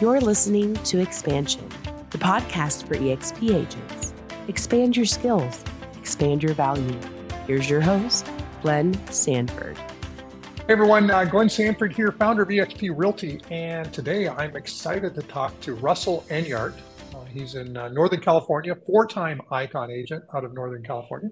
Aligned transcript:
You're 0.00 0.20
listening 0.20 0.74
to 0.74 0.98
Expansion, 0.98 1.68
the 2.10 2.18
podcast 2.18 2.88
for 2.88 2.96
EXP 2.96 3.54
agents. 3.54 4.12
Expand 4.48 4.96
your 4.96 5.06
skills, 5.06 5.62
expand 5.96 6.42
your 6.42 6.52
value. 6.52 6.98
Here's 7.46 7.70
your 7.70 7.80
host, 7.80 8.28
Glenn 8.60 8.92
Sanford. 9.12 9.78
Hey 9.78 10.72
everyone, 10.72 11.12
uh, 11.12 11.24
Glenn 11.24 11.48
Sanford 11.48 11.92
here, 11.92 12.10
founder 12.10 12.42
of 12.42 12.48
EXP 12.48 12.92
Realty, 12.92 13.40
and 13.52 13.92
today 13.92 14.28
I'm 14.28 14.56
excited 14.56 15.14
to 15.14 15.22
talk 15.22 15.58
to 15.60 15.76
Russell 15.76 16.24
Enyart. 16.28 16.74
Uh, 17.14 17.24
he's 17.26 17.54
in 17.54 17.76
uh, 17.76 17.86
Northern 17.86 18.20
California, 18.20 18.74
four-time 18.74 19.40
Icon 19.52 19.92
agent 19.92 20.24
out 20.34 20.44
of 20.44 20.54
Northern 20.54 20.82
California. 20.82 21.30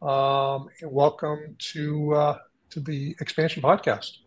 Um, 0.00 0.70
welcome 0.82 1.56
to 1.58 2.14
uh, 2.14 2.38
to 2.70 2.80
the 2.80 3.14
Expansion 3.20 3.62
Podcast. 3.62 4.21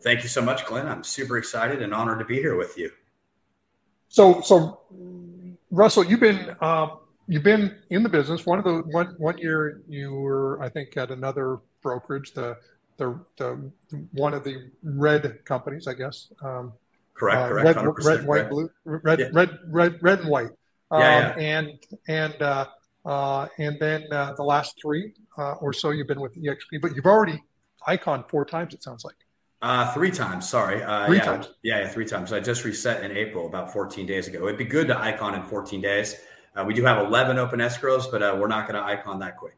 Thank 0.00 0.22
you 0.22 0.28
so 0.28 0.40
much, 0.40 0.64
Glenn. 0.64 0.86
I'm 0.86 1.02
super 1.02 1.38
excited 1.38 1.82
and 1.82 1.92
honored 1.92 2.20
to 2.20 2.24
be 2.24 2.36
here 2.36 2.56
with 2.56 2.78
you. 2.78 2.90
So, 4.08 4.40
so 4.40 4.80
Russell, 5.70 6.04
you've 6.04 6.20
been 6.20 6.56
um, 6.60 6.98
you've 7.26 7.42
been 7.42 7.76
in 7.90 8.02
the 8.02 8.08
business. 8.08 8.46
One 8.46 8.58
of 8.58 8.64
the 8.64 8.82
one 8.90 9.14
one 9.18 9.38
year 9.38 9.82
you 9.88 10.14
were, 10.14 10.60
I 10.62 10.68
think, 10.68 10.96
at 10.96 11.10
another 11.10 11.58
brokerage, 11.82 12.32
the 12.32 12.56
the, 12.96 13.18
the 13.36 13.70
one 14.12 14.34
of 14.34 14.44
the 14.44 14.70
red 14.82 15.44
companies, 15.44 15.86
I 15.86 15.94
guess. 15.94 16.32
Um, 16.42 16.72
correct, 17.14 17.38
uh, 17.38 17.48
correct. 17.48 17.76
Red, 17.76 18.04
red, 18.04 18.26
white, 18.26 18.40
red. 18.42 18.50
blue, 18.50 18.70
red, 18.84 19.18
yeah. 19.20 19.28
red, 19.32 19.58
red, 19.68 19.98
red, 20.02 20.20
and 20.20 20.28
white. 20.28 20.50
Um, 20.90 21.00
yeah, 21.00 21.36
yeah. 21.36 21.58
And 21.58 21.78
and 22.08 22.42
uh, 22.42 22.66
uh, 23.04 23.48
and 23.58 23.78
then 23.78 24.04
uh, 24.12 24.32
the 24.34 24.44
last 24.44 24.78
three 24.80 25.12
uh, 25.36 25.54
or 25.54 25.72
so 25.72 25.90
you've 25.90 26.08
been 26.08 26.20
with 26.20 26.34
EXP, 26.34 26.80
but 26.80 26.94
you've 26.94 27.06
already 27.06 27.42
icon 27.86 28.24
four 28.28 28.44
times. 28.44 28.74
It 28.74 28.82
sounds 28.82 29.04
like. 29.04 29.16
Uh, 29.60 29.92
three 29.92 30.10
times. 30.10 30.48
Sorry. 30.48 30.82
Uh, 30.82 31.06
three 31.06 31.16
yeah, 31.16 31.24
times. 31.24 31.48
Yeah, 31.62 31.80
yeah, 31.80 31.88
three 31.88 32.04
times. 32.04 32.32
I 32.32 32.40
just 32.40 32.64
reset 32.64 33.02
in 33.02 33.16
April 33.16 33.46
about 33.46 33.72
14 33.72 34.06
days 34.06 34.28
ago. 34.28 34.46
It'd 34.46 34.58
be 34.58 34.64
good 34.64 34.86
to 34.88 34.98
icon 34.98 35.34
in 35.34 35.42
14 35.42 35.80
days. 35.80 36.16
Uh, 36.54 36.64
we 36.64 36.74
do 36.74 36.84
have 36.84 37.04
11 37.04 37.38
open 37.38 37.58
escrows, 37.58 38.10
but 38.10 38.22
uh, 38.22 38.36
we're 38.38 38.48
not 38.48 38.68
going 38.68 38.80
to 38.80 38.86
icon 38.86 39.18
that 39.18 39.36
quick. 39.36 39.56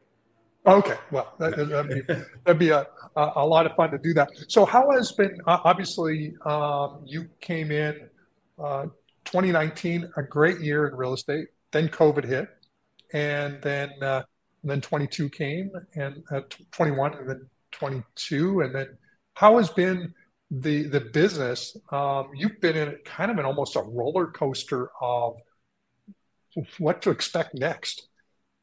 Okay. 0.65 0.97
Well, 1.11 1.33
that, 1.39 1.57
would 1.57 1.89
be, 1.89 2.01
that'd 2.45 2.59
be 2.59 2.69
a, 2.69 2.87
a, 3.15 3.45
lot 3.45 3.65
of 3.65 3.75
fun 3.75 3.91
to 3.91 3.97
do 3.97 4.13
that. 4.13 4.29
So, 4.47 4.65
how 4.65 4.89
has 4.91 5.11
been, 5.11 5.39
uh, 5.47 5.59
obviously, 5.63 6.33
um, 6.45 7.01
you 7.05 7.27
came 7.39 7.71
in 7.71 8.09
uh, 8.59 8.83
2019, 9.25 10.11
a 10.17 10.23
great 10.23 10.59
year 10.61 10.87
in 10.87 10.95
real 10.95 11.13
estate. 11.13 11.47
Then 11.71 11.89
COVID 11.89 12.25
hit. 12.25 12.49
And 13.13 13.61
then, 13.61 13.91
and 14.01 14.23
then 14.63 14.81
22 14.81 15.29
came 15.29 15.71
and 15.95 16.23
21 16.71 17.13
and 17.15 17.29
then 17.29 17.49
22. 17.71 18.61
And 18.61 18.73
then 18.73 18.97
how 19.33 19.57
has 19.57 19.69
been 19.69 20.13
the 20.49 20.83
the 20.83 20.99
business? 20.99 21.77
Um, 21.91 22.29
you've 22.35 22.59
been 22.61 22.75
in 22.75 22.97
kind 23.05 23.31
of 23.31 23.37
an 23.37 23.45
almost 23.45 23.75
a 23.75 23.81
roller 23.81 24.27
coaster 24.27 24.89
of 25.01 25.37
what 26.77 27.01
to 27.03 27.09
expect 27.09 27.55
next. 27.55 28.07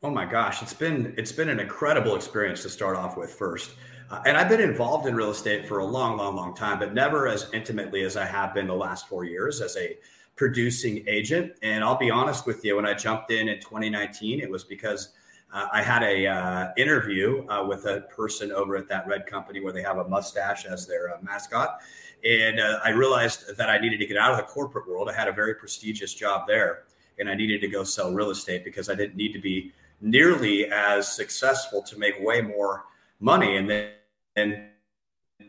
Oh 0.02 0.10
my 0.10 0.26
gosh, 0.26 0.62
it's 0.62 0.74
been 0.74 1.14
it's 1.16 1.32
been 1.32 1.48
an 1.48 1.60
incredible 1.60 2.14
experience 2.14 2.62
to 2.62 2.68
start 2.68 2.96
off 2.96 3.16
with 3.16 3.30
first. 3.30 3.70
Uh, 4.10 4.22
and 4.24 4.36
I've 4.36 4.48
been 4.48 4.60
involved 4.60 5.06
in 5.06 5.14
real 5.14 5.30
estate 5.30 5.66
for 5.66 5.78
a 5.78 5.84
long, 5.84 6.16
long, 6.16 6.34
long 6.34 6.54
time, 6.54 6.78
but 6.78 6.94
never 6.94 7.28
as 7.28 7.50
intimately 7.52 8.02
as 8.04 8.16
I 8.16 8.24
have 8.24 8.54
been 8.54 8.66
the 8.66 8.74
last 8.74 9.06
four 9.06 9.24
years 9.24 9.60
as 9.60 9.76
a 9.76 9.98
producing 10.34 11.04
agent. 11.06 11.52
And 11.62 11.84
I'll 11.84 11.98
be 11.98 12.10
honest 12.10 12.46
with 12.46 12.64
you, 12.64 12.76
when 12.76 12.86
I 12.86 12.94
jumped 12.94 13.30
in 13.30 13.48
in 13.48 13.60
2019, 13.60 14.40
it 14.40 14.50
was 14.50 14.64
because 14.64 15.10
uh, 15.52 15.66
I 15.72 15.82
had 15.82 16.02
a 16.02 16.26
uh, 16.26 16.72
interview 16.76 17.46
uh, 17.48 17.64
with 17.66 17.86
a 17.86 18.02
person 18.14 18.52
over 18.52 18.76
at 18.76 18.88
that 18.88 19.06
red 19.06 19.26
company 19.26 19.60
where 19.60 19.72
they 19.72 19.82
have 19.82 19.98
a 19.98 20.08
mustache 20.08 20.66
as 20.66 20.86
their 20.86 21.14
uh, 21.14 21.18
mascot, 21.22 21.80
and 22.24 22.60
uh, 22.60 22.80
I 22.84 22.90
realized 22.90 23.56
that 23.56 23.70
I 23.70 23.78
needed 23.78 23.98
to 23.98 24.06
get 24.06 24.16
out 24.16 24.32
of 24.32 24.36
the 24.36 24.44
corporate 24.44 24.88
world. 24.88 25.08
I 25.08 25.14
had 25.14 25.28
a 25.28 25.32
very 25.32 25.54
prestigious 25.54 26.12
job 26.12 26.46
there, 26.46 26.84
and 27.18 27.30
I 27.30 27.34
needed 27.34 27.60
to 27.62 27.68
go 27.68 27.84
sell 27.84 28.12
real 28.12 28.30
estate 28.30 28.64
because 28.64 28.90
I 28.90 28.94
didn't 28.94 29.16
need 29.16 29.32
to 29.32 29.40
be 29.40 29.72
nearly 30.00 30.66
as 30.66 31.10
successful 31.10 31.82
to 31.82 31.98
make 31.98 32.20
way 32.20 32.40
more 32.40 32.84
money. 33.20 33.56
And 33.56 33.70
then, 33.70 33.90
and 34.36 34.64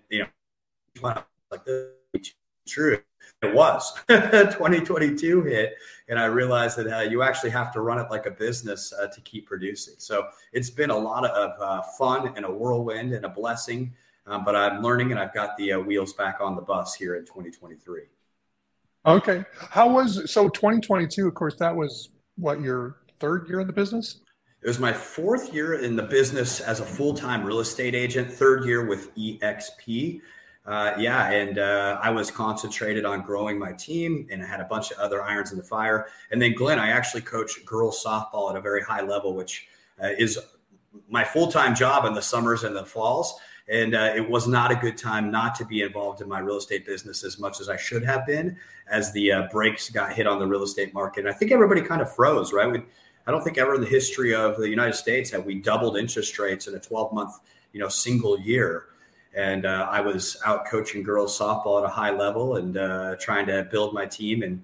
you 0.09 0.25
know, 1.03 1.23
like 1.51 1.65
this 1.65 1.98
true. 2.69 2.99
It 3.41 3.53
was. 3.53 3.93
2022 4.09 5.43
hit 5.43 5.75
and 6.09 6.19
i 6.19 6.25
realized 6.25 6.77
that 6.77 6.87
uh, 6.87 7.01
you 7.01 7.21
actually 7.21 7.49
have 7.49 7.71
to 7.71 7.81
run 7.81 7.99
it 7.99 8.09
like 8.09 8.25
a 8.25 8.31
business 8.31 8.91
uh, 8.93 9.07
to 9.07 9.21
keep 9.21 9.47
producing. 9.47 9.93
So 9.97 10.27
it's 10.51 10.69
been 10.69 10.89
a 10.89 10.97
lot 10.97 11.25
of 11.25 11.61
uh, 11.61 11.81
fun 11.97 12.33
and 12.35 12.45
a 12.45 12.51
whirlwind 12.51 13.13
and 13.13 13.25
a 13.25 13.29
blessing 13.29 13.93
um, 14.27 14.43
but 14.43 14.55
i'm 14.55 14.81
learning 14.81 15.11
and 15.11 15.19
i've 15.19 15.33
got 15.33 15.55
the 15.57 15.73
uh, 15.73 15.79
wheels 15.79 16.13
back 16.13 16.39
on 16.41 16.55
the 16.55 16.61
bus 16.61 16.93
here 16.93 17.15
in 17.15 17.25
2023 17.25 18.01
okay. 19.05 19.45
How 19.69 19.89
was 19.89 20.31
so 20.31 20.49
2022 20.49 21.27
of 21.27 21.33
course 21.33 21.55
that 21.55 21.75
was 21.75 22.09
what 22.35 22.61
your 22.61 22.97
third 23.19 23.47
year 23.49 23.59
in 23.59 23.67
the 23.67 23.73
business? 23.73 24.19
It 24.61 24.67
was 24.67 24.79
my 24.79 24.91
fourth 24.91 25.53
year 25.53 25.75
in 25.75 25.95
the 25.95 26.03
business 26.03 26.59
as 26.59 26.81
a 26.81 26.85
full-time 26.85 27.45
real 27.45 27.59
estate 27.59 27.95
agent 27.95 28.31
third 28.31 28.65
year 28.65 28.85
with 28.85 29.15
exp 29.15 30.21
uh, 30.69 30.93
yeah, 30.99 31.31
and 31.31 31.57
uh, 31.57 31.99
I 31.99 32.11
was 32.11 32.29
concentrated 32.29 33.03
on 33.03 33.23
growing 33.23 33.57
my 33.57 33.71
team, 33.71 34.27
and 34.29 34.43
I 34.43 34.45
had 34.45 34.59
a 34.59 34.65
bunch 34.65 34.91
of 34.91 34.99
other 34.99 35.23
irons 35.23 35.51
in 35.51 35.57
the 35.57 35.63
fire. 35.63 36.09
And 36.29 36.39
then 36.39 36.53
Glenn, 36.53 36.77
I 36.77 36.89
actually 36.89 37.21
coach 37.21 37.65
girls 37.65 38.03
softball 38.05 38.51
at 38.51 38.55
a 38.55 38.61
very 38.61 38.83
high 38.83 39.01
level, 39.01 39.33
which 39.33 39.67
uh, 40.01 40.09
is 40.19 40.37
my 41.09 41.23
full 41.23 41.47
time 41.47 41.73
job 41.73 42.05
in 42.05 42.13
the 42.13 42.21
summers 42.21 42.63
and 42.63 42.75
the 42.75 42.85
falls. 42.85 43.33
And 43.67 43.95
uh, 43.95 44.13
it 44.15 44.29
was 44.29 44.47
not 44.47 44.71
a 44.71 44.75
good 44.75 44.95
time 44.95 45.31
not 45.31 45.55
to 45.55 45.65
be 45.65 45.81
involved 45.81 46.21
in 46.21 46.29
my 46.29 46.37
real 46.37 46.57
estate 46.57 46.85
business 46.85 47.23
as 47.23 47.39
much 47.39 47.59
as 47.61 47.67
I 47.67 47.75
should 47.75 48.05
have 48.05 48.27
been, 48.27 48.55
as 48.91 49.11
the 49.11 49.31
uh, 49.31 49.47
brakes 49.51 49.89
got 49.89 50.13
hit 50.13 50.27
on 50.27 50.37
the 50.37 50.45
real 50.45 50.61
estate 50.61 50.93
market. 50.93 51.21
And 51.21 51.29
I 51.29 51.33
think 51.33 51.51
everybody 51.51 51.81
kind 51.81 52.01
of 52.01 52.13
froze, 52.13 52.53
right? 52.53 52.71
We, 52.71 52.83
I 53.25 53.31
don't 53.31 53.43
think 53.43 53.57
ever 53.57 53.73
in 53.73 53.81
the 53.81 53.87
history 53.87 54.35
of 54.35 54.57
the 54.57 54.69
United 54.69 54.93
States 54.93 55.31
have 55.31 55.47
we 55.47 55.55
doubled 55.55 55.97
interest 55.97 56.37
rates 56.37 56.67
in 56.67 56.75
a 56.75 56.79
12 56.79 57.11
month, 57.11 57.39
you 57.73 57.79
know, 57.79 57.87
single 57.87 58.39
year 58.39 58.85
and 59.35 59.65
uh, 59.65 59.87
I 59.89 60.01
was 60.01 60.37
out 60.45 60.65
coaching 60.65 61.03
girls 61.03 61.37
softball 61.37 61.79
at 61.79 61.85
a 61.85 61.91
high 61.91 62.11
level 62.11 62.55
and 62.57 62.77
uh, 62.77 63.15
trying 63.19 63.45
to 63.47 63.67
build 63.71 63.93
my 63.93 64.05
team 64.05 64.43
and 64.43 64.63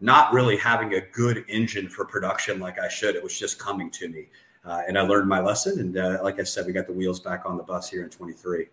not 0.00 0.32
really 0.32 0.56
having 0.56 0.94
a 0.94 1.00
good 1.12 1.44
engine 1.48 1.88
for 1.88 2.04
production 2.04 2.60
like 2.60 2.78
I 2.78 2.88
should. 2.88 3.16
It 3.16 3.22
was 3.22 3.38
just 3.38 3.58
coming 3.58 3.90
to 3.92 4.08
me, 4.08 4.26
uh, 4.64 4.82
and 4.86 4.98
I 4.98 5.02
learned 5.02 5.28
my 5.28 5.40
lesson. 5.40 5.80
And 5.80 5.96
uh, 5.96 6.18
like 6.22 6.40
I 6.40 6.44
said, 6.44 6.66
we 6.66 6.72
got 6.72 6.86
the 6.86 6.92
wheels 6.92 7.20
back 7.20 7.44
on 7.44 7.56
the 7.56 7.62
bus 7.62 7.90
here 7.90 8.02
in 8.02 8.10
23. 8.10 8.66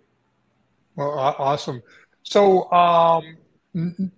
Well, 0.95 1.09
awesome. 1.09 1.81
So 2.24 2.72
um, 2.72 3.38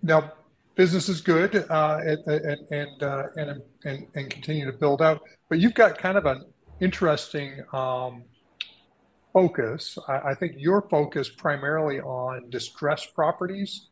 now 0.03 0.33
business 0.75 1.09
is 1.09 1.21
good 1.21 1.65
uh, 1.69 1.99
and 2.05 2.61
and, 2.71 3.03
uh, 3.03 3.23
and 3.35 3.61
and 3.85 4.07
and 4.13 4.29
continue 4.29 4.65
to 4.65 4.77
build 4.77 5.01
out, 5.01 5.21
but 5.49 5.59
you've 5.59 5.73
got 5.73 5.97
kind 5.97 6.17
of 6.17 6.25
an 6.25 6.45
interesting. 6.79 7.63
Um, 7.73 8.23
focus. 9.37 9.99
I, 10.07 10.29
I 10.29 10.33
think 10.33 10.55
your 10.57 10.81
focus 10.81 11.29
primarily 11.29 11.99
on 11.99 12.49
distressed 12.49 13.13
properties. 13.13 13.87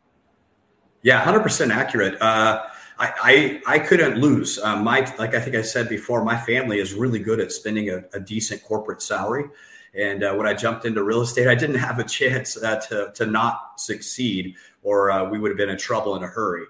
Yeah, 1.03 1.19
hundred 1.19 1.43
percent 1.43 1.71
accurate. 1.71 2.19
Uh, 2.19 2.63
I, 2.97 3.61
I, 3.67 3.75
I 3.75 3.79
couldn't 3.79 4.17
lose. 4.17 4.57
Uh, 4.57 4.77
my 4.77 4.99
like 5.19 5.35
I 5.35 5.39
think 5.39 5.55
I 5.55 5.61
said 5.61 5.87
before, 5.87 6.23
my 6.23 6.35
family 6.35 6.79
is 6.79 6.95
really 6.95 7.19
good 7.19 7.39
at 7.39 7.51
spending 7.51 7.91
a, 7.91 8.03
a 8.13 8.19
decent 8.19 8.63
corporate 8.63 9.03
salary. 9.03 9.45
And 9.93 10.23
uh, 10.23 10.33
when 10.33 10.47
I 10.47 10.55
jumped 10.55 10.83
into 10.83 11.03
real 11.03 11.21
estate, 11.21 11.47
I 11.47 11.53
didn't 11.53 11.77
have 11.77 11.99
a 11.99 12.03
chance 12.17 12.57
uh, 12.57 12.79
to 12.87 13.11
to 13.13 13.27
not 13.27 13.79
succeed, 13.79 14.55
or 14.81 15.11
uh, 15.11 15.29
we 15.29 15.37
would 15.37 15.51
have 15.51 15.57
been 15.57 15.69
in 15.69 15.77
trouble 15.77 16.15
in 16.15 16.23
a 16.23 16.27
hurry 16.27 16.65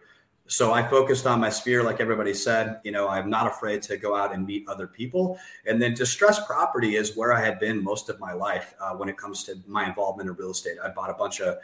so 0.48 0.74
I 0.74 0.88
focused 0.88 1.26
on 1.26 1.40
my 1.40 1.50
sphere, 1.50 1.84
like 1.84 2.00
everybody 2.00 2.34
said. 2.34 2.80
You 2.84 2.92
know, 2.92 3.08
I'm 3.08 3.30
not 3.30 3.48
afraid 3.48 3.82
to 3.84 3.98
go 3.98 4.16
out 4.16 4.34
and 4.34 4.46
meet 4.46 4.68
other 4.68 4.86
people. 4.86 5.40
And 5.66 5.82
then 5.82 5.94
distressed 5.94 6.46
property 6.46 6.96
is 6.98 7.16
where 7.16 7.34
I 7.34 7.44
had 7.44 7.60
been 7.60 7.84
most 7.84 8.10
of 8.10 8.20
my 8.20 8.34
life 8.34 8.74
uh, 8.80 8.92
when 8.92 9.10
it 9.10 9.18
comes 9.18 9.44
to 9.46 9.56
my 9.66 9.88
involvement 9.88 10.30
in 10.30 10.36
real 10.36 10.52
estate. 10.52 10.78
I 10.84 10.90
bought 10.90 11.10
a 11.10 11.16
bunch 11.16 11.42
of 11.42 11.58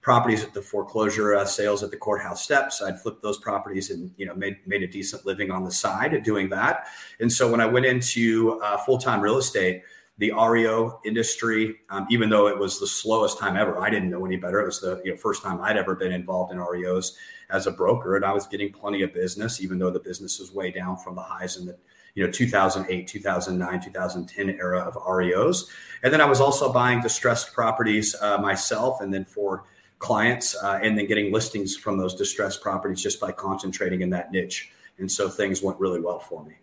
properties 0.00 0.44
at 0.44 0.54
the 0.54 0.62
foreclosure 0.62 1.34
uh, 1.34 1.44
sales 1.44 1.82
at 1.82 1.90
the 1.90 1.96
courthouse 1.96 2.44
steps. 2.44 2.80
I'd 2.80 3.00
flipped 3.00 3.22
those 3.22 3.38
properties 3.38 3.90
and 3.90 4.12
you 4.16 4.26
know 4.26 4.34
made 4.34 4.58
made 4.66 4.82
a 4.82 4.86
decent 4.86 5.26
living 5.26 5.50
on 5.50 5.64
the 5.64 5.72
side 5.72 6.22
doing 6.22 6.48
that. 6.50 6.86
And 7.18 7.32
so 7.32 7.50
when 7.50 7.60
I 7.60 7.66
went 7.66 7.86
into 7.86 8.60
uh, 8.62 8.76
full 8.78 8.98
time 8.98 9.20
real 9.20 9.38
estate 9.38 9.82
the 10.18 10.32
REO 10.32 11.00
industry, 11.04 11.76
um, 11.90 12.06
even 12.10 12.28
though 12.28 12.48
it 12.48 12.58
was 12.58 12.80
the 12.80 12.86
slowest 12.86 13.38
time 13.38 13.56
ever. 13.56 13.78
I 13.78 13.88
didn't 13.88 14.10
know 14.10 14.26
any 14.26 14.36
better. 14.36 14.60
It 14.60 14.66
was 14.66 14.80
the 14.80 15.00
you 15.04 15.12
know, 15.12 15.16
first 15.16 15.44
time 15.44 15.60
I'd 15.60 15.76
ever 15.76 15.94
been 15.94 16.12
involved 16.12 16.52
in 16.52 16.58
REOs 16.58 17.12
as 17.50 17.66
a 17.66 17.70
broker, 17.70 18.16
and 18.16 18.24
I 18.24 18.32
was 18.32 18.46
getting 18.46 18.72
plenty 18.72 19.02
of 19.02 19.12
business, 19.14 19.60
even 19.60 19.78
though 19.78 19.90
the 19.90 20.00
business 20.00 20.38
was 20.38 20.52
way 20.52 20.70
down 20.70 20.96
from 20.96 21.14
the 21.14 21.22
highs 21.22 21.56
in 21.56 21.66
the 21.66 21.78
you 22.14 22.24
know 22.24 22.30
2008, 22.30 23.06
2009, 23.06 23.80
2010 23.80 24.50
era 24.50 24.80
of 24.80 24.94
REOs. 24.94 25.68
And 26.02 26.12
then 26.12 26.20
I 26.20 26.26
was 26.26 26.40
also 26.40 26.72
buying 26.72 27.00
distressed 27.00 27.52
properties 27.52 28.14
uh, 28.20 28.38
myself, 28.38 29.00
and 29.00 29.12
then 29.12 29.24
for 29.24 29.64
clients, 29.98 30.56
uh, 30.62 30.78
and 30.82 30.96
then 30.96 31.06
getting 31.06 31.32
listings 31.32 31.76
from 31.76 31.98
those 31.98 32.14
distressed 32.14 32.62
properties 32.62 33.02
just 33.02 33.20
by 33.20 33.32
concentrating 33.32 34.02
in 34.02 34.10
that 34.10 34.30
niche. 34.30 34.70
And 34.98 35.10
so 35.10 35.28
things 35.28 35.62
went 35.62 35.78
really 35.78 36.00
well 36.00 36.18
for 36.18 36.44
me. 36.44 36.54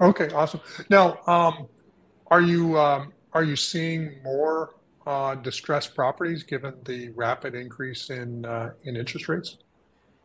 Okay, 0.00 0.28
awesome. 0.30 0.60
Now, 0.90 1.18
um, 1.26 1.68
are 2.28 2.40
you 2.40 2.78
um, 2.78 3.12
are 3.32 3.44
you 3.44 3.56
seeing 3.56 4.22
more 4.22 4.74
uh, 5.06 5.34
distressed 5.34 5.94
properties 5.94 6.42
given 6.42 6.74
the 6.84 7.10
rapid 7.10 7.54
increase 7.54 8.10
in 8.10 8.44
uh, 8.44 8.72
in 8.84 8.96
interest 8.96 9.28
rates? 9.28 9.58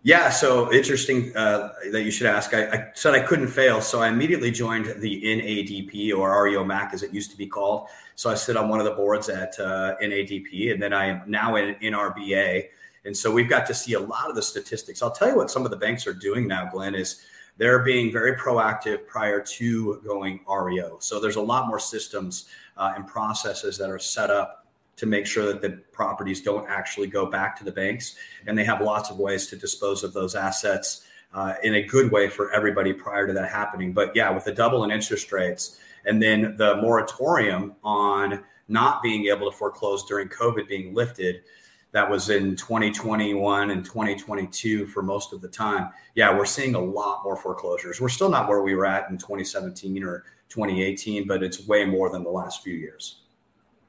Yeah, 0.01 0.29
so 0.29 0.71
interesting 0.71 1.35
uh, 1.35 1.73
that 1.91 2.03
you 2.03 2.11
should 2.11 2.27
ask. 2.27 2.53
I, 2.53 2.67
I, 2.67 2.91
said 2.93 3.15
I 3.15 3.19
couldn't 3.19 3.49
fail, 3.49 3.81
so 3.81 3.99
I 3.99 4.07
immediately 4.07 4.49
joined 4.49 4.85
the 5.01 5.21
NADP 5.23 6.17
or 6.17 6.41
REO 6.41 6.63
MAC 6.63 6.93
as 6.93 7.03
it 7.03 7.13
used 7.13 7.31
to 7.31 7.37
be 7.37 7.47
called. 7.47 7.89
So 8.15 8.29
I 8.29 8.35
sit 8.35 8.55
on 8.55 8.69
one 8.69 8.79
of 8.79 8.85
the 8.85 8.93
boards 8.93 9.27
at 9.27 9.59
uh, 9.59 9.95
NADP, 10.01 10.71
and 10.71 10.81
then 10.81 10.93
I 10.93 11.05
am 11.05 11.23
now 11.27 11.57
in 11.57 11.75
NRBA. 11.75 12.69
And 13.03 13.15
so 13.15 13.29
we've 13.29 13.49
got 13.49 13.65
to 13.65 13.73
see 13.73 13.93
a 13.93 13.99
lot 13.99 14.29
of 14.29 14.35
the 14.35 14.41
statistics. 14.41 15.01
I'll 15.01 15.11
tell 15.11 15.27
you 15.27 15.35
what 15.35 15.51
some 15.51 15.65
of 15.65 15.71
the 15.71 15.77
banks 15.77 16.07
are 16.07 16.13
doing 16.13 16.47
now, 16.47 16.69
Glenn, 16.71 16.95
is 16.95 17.25
they're 17.57 17.79
being 17.79 18.09
very 18.09 18.37
proactive 18.37 19.05
prior 19.05 19.41
to 19.41 20.01
going 20.05 20.39
REO. 20.49 20.97
So 20.99 21.19
there's 21.19 21.35
a 21.35 21.41
lot 21.41 21.67
more 21.67 21.79
systems 21.79 22.47
uh, 22.77 22.93
and 22.95 23.05
processes 23.05 23.77
that 23.77 23.89
are 23.89 23.99
set 23.99 24.29
up 24.29 24.58
to 24.99 25.05
make 25.05 25.25
sure 25.25 25.45
that 25.45 25.61
the 25.61 25.81
properties 25.93 26.41
don't 26.41 26.69
actually 26.69 27.07
go 27.07 27.25
back 27.25 27.57
to 27.57 27.63
the 27.63 27.71
banks. 27.71 28.15
And 28.45 28.57
they 28.57 28.65
have 28.65 28.81
lots 28.81 29.09
of 29.09 29.17
ways 29.17 29.47
to 29.47 29.55
dispose 29.55 30.03
of 30.03 30.11
those 30.11 30.35
assets 30.35 31.07
uh, 31.33 31.53
in 31.63 31.75
a 31.75 31.81
good 31.81 32.11
way 32.11 32.27
for 32.27 32.51
everybody 32.51 32.91
prior 32.91 33.25
to 33.25 33.31
that 33.33 33.49
happening. 33.49 33.93
But 33.93 34.13
yeah, 34.13 34.29
with 34.29 34.43
the 34.43 34.51
double 34.51 34.83
in 34.83 34.91
interest 34.91 35.31
rates 35.31 35.79
and 36.05 36.21
then 36.21 36.55
the 36.57 36.75
moratorium 36.77 37.75
on 37.81 38.43
not 38.67 39.01
being 39.01 39.27
able 39.27 39.49
to 39.49 39.57
foreclose 39.57 40.05
during 40.05 40.27
COVID 40.27 40.67
being 40.67 40.93
lifted, 40.93 41.43
that 41.91 42.09
was 42.09 42.29
in 42.29 42.57
2021 42.57 43.71
and 43.71 43.85
2022 43.85 44.85
for 44.87 45.01
most 45.01 45.31
of 45.31 45.39
the 45.39 45.47
time. 45.47 45.89
Yeah, 46.13 46.37
we're 46.37 46.45
seeing 46.45 46.75
a 46.75 46.79
lot 46.79 47.23
more 47.23 47.37
foreclosures. 47.37 48.01
We're 48.01 48.09
still 48.09 48.29
not 48.29 48.49
where 48.49 48.61
we 48.61 48.75
were 48.75 48.85
at 48.85 49.09
in 49.09 49.17
2017 49.17 50.03
or 50.03 50.25
2018, 50.49 51.25
but 51.25 51.41
it's 51.41 51.65
way 51.67 51.85
more 51.85 52.09
than 52.09 52.23
the 52.23 52.29
last 52.29 52.63
few 52.63 52.73
years. 52.73 53.21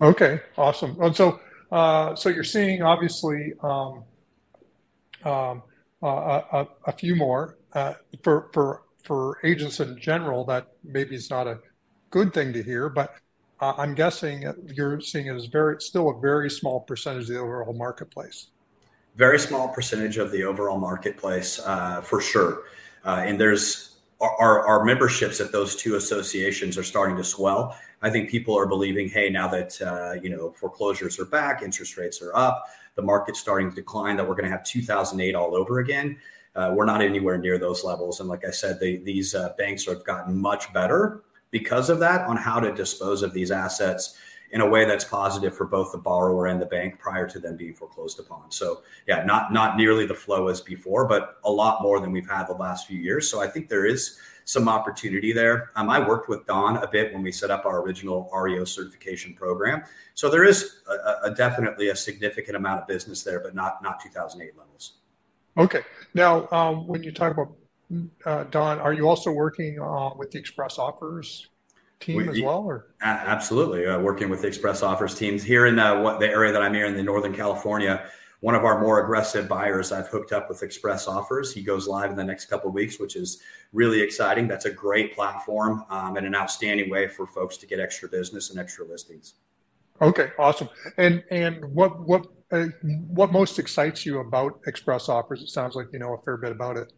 Okay, 0.03 0.41
awesome. 0.57 0.97
And 1.01 1.15
so, 1.15 1.41
uh, 1.71 2.15
so 2.15 2.31
you're 2.31 2.45
seeing 2.45 2.83
obviously 2.83 3.53
um, 3.63 4.05
um, 5.25 5.63
uh, 6.03 6.41
a, 6.53 6.67
a, 6.87 6.93
few 6.93 7.15
more 7.15 7.59
uh, 7.75 7.95
for 8.23 8.49
for 8.55 8.83
for 9.05 9.39
agents 9.45 9.81
in 9.81 9.99
general. 10.01 10.45
That 10.45 10.69
maybe 10.83 11.15
is 11.15 11.29
not 11.29 11.47
a 11.47 11.59
good 12.09 12.33
thing 12.33 12.53
to 12.55 12.63
hear, 12.63 12.89
but 12.89 13.15
uh, 13.61 13.75
I'm 13.77 13.95
guessing 13.95 14.51
you're 14.75 15.01
seeing 15.03 15.27
it 15.27 15.35
as 15.35 15.47
very 15.47 15.77
still 15.81 16.09
a 16.09 16.21
very 16.21 16.49
small 16.49 16.81
percentage 16.81 17.25
of 17.25 17.29
the 17.29 17.39
overall 17.39 17.75
marketplace. 17.75 18.49
Very 19.17 19.39
small 19.39 19.69
percentage 19.69 20.17
of 20.17 20.31
the 20.31 20.45
overall 20.45 20.79
marketplace, 20.79 21.61
uh, 21.67 22.01
for 22.01 22.23
sure. 22.23 22.63
Uh, 23.05 23.23
and 23.27 23.39
there's 23.39 23.90
our, 24.21 24.67
our 24.67 24.85
memberships 24.85 25.41
at 25.41 25.51
those 25.51 25.77
two 25.77 25.97
associations 25.97 26.77
are 26.77 26.83
starting 26.83 27.17
to 27.17 27.25
swell 27.25 27.75
I 28.03 28.11
think 28.11 28.31
people 28.31 28.57
are 28.59 28.67
believing, 28.67 29.09
hey, 29.09 29.29
now 29.29 29.49
that 29.49 29.81
uh, 29.83 30.21
you 30.21 30.31
know 30.31 30.53
foreclosures 30.53 31.19
are 31.19 31.27
back, 31.27 31.63
interest 31.63 31.97
rates 31.97 32.23
are 32.23 32.35
up, 32.35 32.65
the 32.95 33.03
market's 33.03 33.41
starting 33.41 33.69
to 33.71 33.75
decline, 33.75 34.17
that 34.17 34.27
we're 34.27 34.35
going 34.35 34.45
to 34.45 34.51
have 34.51 34.65
2008 34.65 35.35
all 35.35 35.55
over 35.55 35.81
again. 35.81 36.17
Uh, 36.57 36.73
we're 36.75 36.87
not 36.87 37.01
anywhere 37.01 37.39
near 37.39 37.59
those 37.59 37.85
levels, 37.85 38.21
and 38.21 38.29
like 38.29 38.45
I 38.45 38.51
said, 38.51 38.81
they, 38.81 38.97
these 38.97 39.35
uh, 39.35 39.51
banks 39.59 39.87
have 39.87 40.05
gotten 40.05 40.37
much 40.37 40.73
better 40.73 41.23
because 41.51 41.91
of 41.91 41.99
that 42.01 42.27
on 42.27 42.37
how 42.37 42.59
to 42.61 42.73
dispose 42.73 43.23
of 43.23 43.33
these 43.33 43.51
assets 43.51 44.17
in 44.53 44.61
a 44.61 44.67
way 44.67 44.85
that's 44.85 45.05
positive 45.05 45.57
for 45.57 45.65
both 45.65 45.93
the 45.93 45.99
borrower 45.99 46.47
and 46.47 46.61
the 46.61 46.67
bank 46.67 46.99
prior 46.99 47.29
to 47.29 47.39
them 47.39 47.57
being 47.57 47.75
foreclosed 47.75 48.19
upon. 48.19 48.51
So 48.51 48.83
yeah, 49.07 49.25
not 49.25 49.53
not 49.53 49.77
nearly 49.77 50.07
the 50.07 50.15
flow 50.15 50.49
as 50.49 50.61
before, 50.61 51.07
but 51.07 51.39
a 51.45 51.51
lot 51.51 51.83
more 51.83 52.01
than 52.01 52.11
we've 52.13 52.29
had 52.29 52.45
the 52.45 52.55
last 52.55 52.87
few 52.87 52.99
years. 52.99 53.31
So 53.31 53.41
I 53.41 53.47
think 53.47 53.69
there 53.69 53.87
is 53.87 54.19
some 54.45 54.69
opportunity 54.69 55.33
there. 55.33 55.71
Um, 55.77 55.89
I 55.89 56.07
worked 56.07 56.29
with 56.29 56.45
Don 56.47 56.79
a 56.79 56.89
bit 56.89 57.13
when 57.13 57.23
we 57.23 57.31
set 57.31 57.51
up 57.51 57.65
our 57.67 57.83
original 57.83 58.29
REO 58.35 58.65
certification 58.65 59.35
program. 59.35 59.85
So 60.15 60.29
there 60.29 60.45
is 60.45 60.81
a, 60.89 61.29
a 61.29 61.35
definitely 61.35 61.91
a 61.91 61.97
significant 61.97 62.57
amount 62.57 62.81
of 62.81 62.89
business 62.89 63.23
there, 63.23 63.39
but 63.41 63.55
not 63.55 63.83
not 63.83 64.01
2008 64.01 64.59
levels. 64.59 64.95
Okay. 65.57 65.83
Now, 66.15 66.49
um, 66.51 66.87
when 66.87 67.03
you 67.03 67.13
talk 67.13 67.33
about 67.33 67.53
uh, 68.25 68.45
Don, 68.51 68.79
are 68.81 68.93
you 68.93 69.09
also 69.09 69.31
working 69.31 69.81
uh, 69.81 70.11
with 70.17 70.31
the 70.31 70.39
Express 70.39 70.79
Offers 70.79 71.49
team 72.01 72.17
we, 72.17 72.29
as 72.29 72.41
well? 72.41 72.65
Or 72.65 72.87
absolutely, 73.03 73.87
uh, 73.87 74.01
working 74.01 74.29
with 74.29 74.43
the 74.43 74.49
Express 74.49 74.83
Offers 74.83 75.15
teams 75.15 75.43
here 75.43 75.67
in 75.67 75.79
uh, 75.79 76.01
what 76.01 76.21
the 76.21 76.29
area 76.29 76.53
that 76.53 76.63
I'm 76.63 76.75
here 76.75 76.87
in 76.87 76.97
the 76.97 77.03
Northern 77.03 77.35
California 77.35 78.05
one 78.41 78.55
of 78.55 78.65
our 78.65 78.81
more 78.81 79.03
aggressive 79.03 79.49
buyers 79.49 79.93
I've 79.93 80.09
hooked 80.09 80.33
up 80.33 80.49
with 80.49 80.63
Express 80.63 81.07
Offers. 81.07 81.53
He 81.53 81.63
goes 81.63 81.87
live 81.87 82.11
in 82.11 82.17
the 82.17 82.25
next 82.25 82.47
couple 82.47 82.71
weeks, 82.71 82.99
which 82.99 83.15
is 83.15 83.43
really 83.73 84.01
exciting. 84.01 84.49
That's 84.49 84.65
a 84.65 84.71
great 84.71 85.15
platform 85.15 85.85
um, 85.91 86.17
and 86.17 86.27
an 86.27 86.35
outstanding 86.35 86.91
way 86.91 87.07
for 87.07 87.27
folks 87.27 87.59
to 87.59 87.67
get 87.67 87.81
extra 87.81 88.09
business 88.09 88.51
and 88.51 88.59
extra 88.59 88.87
listings. 88.87 89.35
Okay, 90.01 90.31
awesome. 90.39 90.71
And 90.97 91.23
and 91.31 91.63
what 91.75 92.01
what 92.09 92.27
uh, 92.51 92.67
what 93.09 93.33
most 93.33 93.59
excites 93.59 94.07
you 94.07 94.21
about 94.21 94.59
Express 94.67 95.11
Offers? 95.11 95.43
It 95.43 95.51
sounds 95.51 95.75
like 95.75 95.89
you 95.93 95.99
know 95.99 96.15
a 96.15 96.23
fair 96.23 96.39
bit 96.39 96.53
about 96.53 96.79
it. 96.79 96.91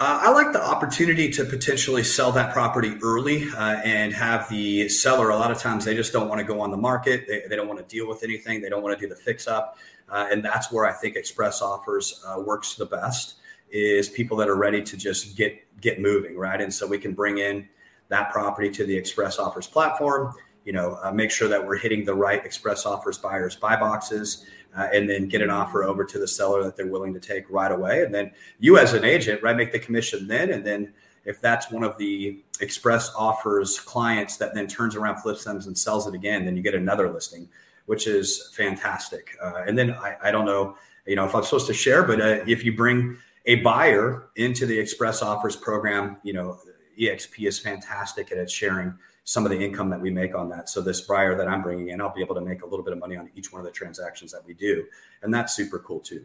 Uh, 0.00 0.20
I 0.22 0.30
like 0.30 0.52
the 0.52 0.64
opportunity 0.64 1.28
to 1.32 1.44
potentially 1.44 2.04
sell 2.04 2.30
that 2.30 2.52
property 2.52 2.96
early 3.02 3.50
uh, 3.50 3.80
and 3.82 4.12
have 4.12 4.48
the 4.48 4.88
seller. 4.88 5.30
A 5.30 5.36
lot 5.36 5.50
of 5.50 5.58
times 5.58 5.84
they 5.84 5.96
just 5.96 6.12
don't 6.12 6.28
want 6.28 6.38
to 6.38 6.44
go 6.44 6.60
on 6.60 6.70
the 6.70 6.76
market. 6.76 7.26
They, 7.26 7.42
they 7.48 7.56
don't 7.56 7.66
want 7.66 7.80
to 7.80 7.84
deal 7.84 8.06
with 8.06 8.22
anything. 8.22 8.62
They 8.62 8.68
don't 8.68 8.84
want 8.84 8.96
to 8.96 9.04
do 9.04 9.08
the 9.08 9.20
fix 9.20 9.48
up. 9.48 9.76
Uh, 10.08 10.28
and 10.30 10.44
that's 10.44 10.70
where 10.70 10.86
I 10.86 10.92
think 10.92 11.16
Express 11.16 11.60
Offers 11.60 12.24
uh, 12.24 12.38
works 12.38 12.76
the 12.76 12.86
best 12.86 13.34
is 13.70 14.08
people 14.08 14.36
that 14.36 14.48
are 14.48 14.54
ready 14.56 14.82
to 14.82 14.96
just 14.96 15.36
get 15.36 15.60
get 15.80 16.00
moving, 16.00 16.36
right? 16.36 16.60
And 16.60 16.72
so 16.72 16.86
we 16.86 16.98
can 16.98 17.12
bring 17.12 17.38
in 17.38 17.68
that 18.08 18.30
property 18.30 18.70
to 18.70 18.86
the 18.86 18.96
Express 18.96 19.40
Offers 19.40 19.66
platform. 19.66 20.32
You 20.64 20.74
know, 20.74 20.96
uh, 21.02 21.10
make 21.10 21.32
sure 21.32 21.48
that 21.48 21.66
we're 21.66 21.76
hitting 21.76 22.04
the 22.04 22.14
right 22.14 22.44
Express 22.44 22.86
Offers 22.86 23.18
buyers 23.18 23.56
buy 23.56 23.74
boxes 23.74 24.46
uh, 24.78 24.88
and 24.92 25.10
then 25.10 25.28
get 25.28 25.42
an 25.42 25.50
offer 25.50 25.82
over 25.82 26.04
to 26.04 26.18
the 26.18 26.28
seller 26.28 26.62
that 26.62 26.76
they're 26.76 26.86
willing 26.86 27.12
to 27.12 27.20
take 27.20 27.44
right 27.50 27.72
away. 27.72 28.04
And 28.04 28.14
then 28.14 28.30
you, 28.60 28.78
as 28.78 28.94
an 28.94 29.04
agent, 29.04 29.42
right, 29.42 29.56
make 29.56 29.72
the 29.72 29.78
commission 29.78 30.28
then. 30.28 30.52
And 30.52 30.64
then 30.64 30.92
if 31.24 31.40
that's 31.40 31.70
one 31.70 31.82
of 31.82 31.98
the 31.98 32.40
express 32.60 33.12
offers 33.16 33.80
clients 33.80 34.36
that 34.36 34.54
then 34.54 34.68
turns 34.68 34.94
around, 34.94 35.20
flips 35.20 35.44
them, 35.44 35.56
and 35.56 35.76
sells 35.76 36.06
it 36.06 36.14
again, 36.14 36.44
then 36.44 36.56
you 36.56 36.62
get 36.62 36.74
another 36.74 37.10
listing, 37.10 37.48
which 37.86 38.06
is 38.06 38.50
fantastic. 38.54 39.36
Uh, 39.42 39.64
and 39.66 39.76
then 39.76 39.92
I, 39.94 40.16
I, 40.22 40.30
don't 40.30 40.46
know, 40.46 40.76
you 41.06 41.16
know, 41.16 41.24
if 41.24 41.34
I'm 41.34 41.42
supposed 41.42 41.66
to 41.66 41.74
share, 41.74 42.04
but 42.04 42.20
uh, 42.20 42.44
if 42.46 42.64
you 42.64 42.76
bring 42.76 43.16
a 43.46 43.56
buyer 43.56 44.28
into 44.36 44.64
the 44.64 44.78
express 44.78 45.22
offers 45.22 45.56
program, 45.56 46.18
you 46.22 46.34
know, 46.34 46.58
EXP 46.98 47.48
is 47.48 47.58
fantastic 47.58 48.30
at 48.30 48.38
its 48.38 48.52
sharing 48.52 48.94
some 49.28 49.44
of 49.44 49.50
the 49.50 49.62
income 49.62 49.90
that 49.90 50.00
we 50.00 50.08
make 50.08 50.34
on 50.34 50.48
that. 50.48 50.70
So 50.70 50.80
this 50.80 51.02
buyer 51.02 51.36
that 51.36 51.46
I'm 51.46 51.60
bringing 51.60 51.90
in, 51.90 52.00
I'll 52.00 52.14
be 52.14 52.22
able 52.22 52.34
to 52.34 52.40
make 52.40 52.62
a 52.62 52.66
little 52.66 52.82
bit 52.82 52.94
of 52.94 52.98
money 52.98 53.14
on 53.14 53.28
each 53.36 53.52
one 53.52 53.60
of 53.60 53.66
the 53.66 53.70
transactions 53.70 54.32
that 54.32 54.42
we 54.46 54.54
do, 54.54 54.86
and 55.22 55.32
that's 55.34 55.54
super 55.54 55.78
cool 55.80 56.00
too. 56.00 56.24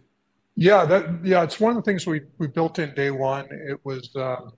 Yeah, 0.55 0.85
that 0.85 1.25
yeah, 1.25 1.43
it's 1.43 1.59
one 1.59 1.71
of 1.71 1.75
the 1.75 1.81
things 1.81 2.07
we 2.07 2.21
we 2.37 2.47
built 2.47 2.79
in 2.79 2.95
day 2.95 3.11
one. 3.11 3.45
It 3.51 3.77
was 3.83 4.09
um, 4.15 4.53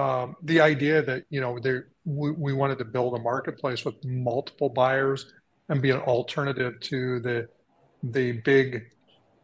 um, 0.00 0.36
the 0.44 0.60
idea 0.60 1.02
that 1.02 1.24
you 1.28 1.40
know 1.40 1.58
there 1.58 1.88
we, 2.04 2.30
we 2.30 2.52
wanted 2.52 2.78
to 2.78 2.84
build 2.84 3.18
a 3.18 3.18
marketplace 3.18 3.84
with 3.84 3.96
multiple 4.04 4.68
buyers 4.68 5.32
and 5.68 5.82
be 5.82 5.90
an 5.90 6.00
alternative 6.02 6.78
to 6.82 7.18
the 7.18 7.48
the 8.04 8.30
big 8.44 8.84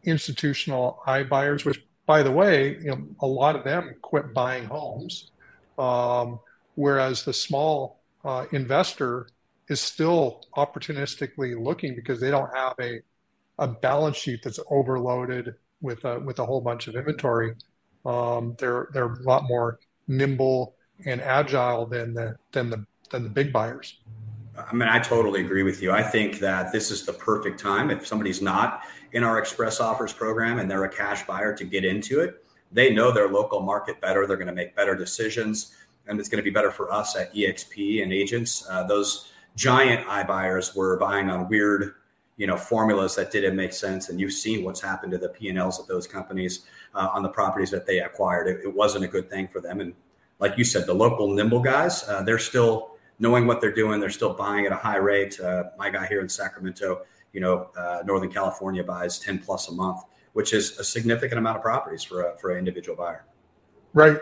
institutional 0.05 1.01
iBuyers, 1.05 1.65
which 1.65 1.83
by 2.05 2.23
the 2.23 2.31
way, 2.31 2.77
you 2.77 2.91
know, 2.91 3.05
a 3.19 3.27
lot 3.27 3.57
of 3.57 3.65
them 3.65 3.95
quit 4.01 4.33
buying 4.33 4.63
homes, 4.63 5.31
um, 5.77 6.39
whereas 6.75 7.25
the 7.25 7.33
small 7.33 8.02
uh, 8.23 8.45
investor 8.51 9.27
is 9.69 9.79
still 9.79 10.43
opportunistically 10.55 11.61
looking 11.61 11.95
because 11.95 12.19
they 12.19 12.31
don't 12.31 12.53
have 12.55 12.73
a 12.79 13.01
a 13.59 13.67
balance 13.67 14.17
sheet 14.17 14.41
that's 14.43 14.59
overloaded 14.69 15.55
with 15.81 16.03
a 16.05 16.19
with 16.19 16.39
a 16.39 16.45
whole 16.45 16.61
bunch 16.61 16.87
of 16.87 16.95
inventory. 16.95 17.55
Um, 18.05 18.55
they're 18.57 18.89
they're 18.93 19.13
a 19.13 19.23
lot 19.23 19.43
more 19.43 19.79
nimble 20.07 20.75
and 21.05 21.21
agile 21.21 21.85
than 21.85 22.13
the 22.13 22.35
than 22.51 22.69
the 22.69 22.85
than 23.11 23.23
the 23.23 23.29
big 23.29 23.53
buyers. 23.53 23.99
I 24.57 24.73
mean, 24.73 24.87
I 24.87 24.99
totally 24.99 25.41
agree 25.41 25.63
with 25.63 25.81
you. 25.81 25.91
I 25.91 26.03
think 26.03 26.39
that 26.39 26.71
this 26.71 26.91
is 26.91 27.05
the 27.05 27.13
perfect 27.13 27.59
time 27.59 27.89
if 27.89 28.05
somebody's 28.05 28.41
not 28.41 28.83
in 29.11 29.23
our 29.23 29.39
express 29.39 29.79
offers 29.79 30.13
program 30.13 30.59
and 30.59 30.69
they're 30.69 30.83
a 30.83 30.89
cash 30.89 31.25
buyer 31.25 31.55
to 31.55 31.63
get 31.63 31.83
into 31.83 32.19
it. 32.19 32.45
They 32.71 32.93
know 32.93 33.11
their 33.11 33.29
local 33.29 33.61
market 33.61 33.99
better. 33.99 34.27
They're 34.27 34.37
going 34.37 34.47
to 34.47 34.53
make 34.53 34.75
better 34.75 34.95
decisions 34.95 35.75
and 36.07 36.19
it's 36.19 36.29
going 36.29 36.37
to 36.37 36.43
be 36.43 36.49
better 36.53 36.71
for 36.71 36.91
us 36.91 37.15
at 37.15 37.33
EXP 37.33 38.03
and 38.03 38.11
agents. 38.11 38.65
Uh, 38.69 38.83
those 38.83 39.31
giant 39.55 40.05
iBuyers 40.07 40.75
were 40.75 40.97
buying 40.97 41.29
on 41.29 41.47
weird, 41.47 41.95
you 42.37 42.47
know, 42.47 42.57
formulas 42.57 43.15
that 43.15 43.31
didn't 43.31 43.55
make 43.55 43.73
sense, 43.73 44.09
and 44.09 44.19
you've 44.19 44.33
seen 44.33 44.63
what's 44.63 44.81
happened 44.81 45.11
to 45.11 45.17
the 45.17 45.29
P 45.29 45.49
and 45.49 45.57
Ls 45.57 45.79
of 45.79 45.87
those 45.87 46.07
companies 46.07 46.65
uh, 46.95 47.09
on 47.13 47.23
the 47.23 47.29
properties 47.29 47.69
that 47.71 47.85
they 47.85 47.99
acquired. 47.99 48.47
It, 48.47 48.61
it, 48.63 48.73
wasn't 48.73 49.05
a 49.05 49.07
good 49.07 49.29
thing 49.29 49.47
for 49.47 49.61
them, 49.61 49.79
and 49.79 49.93
like 50.39 50.57
you 50.57 50.63
said, 50.63 50.85
the 50.87 50.93
local 50.93 51.31
nimble 51.33 51.61
guys, 51.61 52.07
uh, 52.09 52.23
they're 52.23 52.39
still 52.39 52.97
knowing 53.19 53.45
what 53.45 53.61
they're 53.61 53.73
doing. 53.73 53.99
They're 53.99 54.09
still 54.09 54.33
buying 54.33 54.65
at 54.65 54.71
a 54.71 54.75
high 54.75 54.97
rate. 54.97 55.39
Uh, 55.39 55.65
my 55.77 55.89
guy 55.89 56.07
here 56.07 56.21
in 56.21 56.27
Sacramento, 56.27 57.03
you 57.31 57.39
know, 57.39 57.69
uh, 57.77 57.99
Northern 58.05 58.31
California 58.31 58.83
buys 58.83 59.19
ten 59.19 59.39
plus 59.39 59.69
a 59.69 59.71
month, 59.71 60.01
which 60.33 60.53
is 60.53 60.79
a 60.79 60.83
significant 60.83 61.37
amount 61.37 61.57
of 61.57 61.61
properties 61.61 62.03
for 62.03 62.23
a, 62.23 62.37
for 62.37 62.51
an 62.51 62.57
individual 62.57 62.97
buyer. 62.97 63.25
Right. 63.93 64.17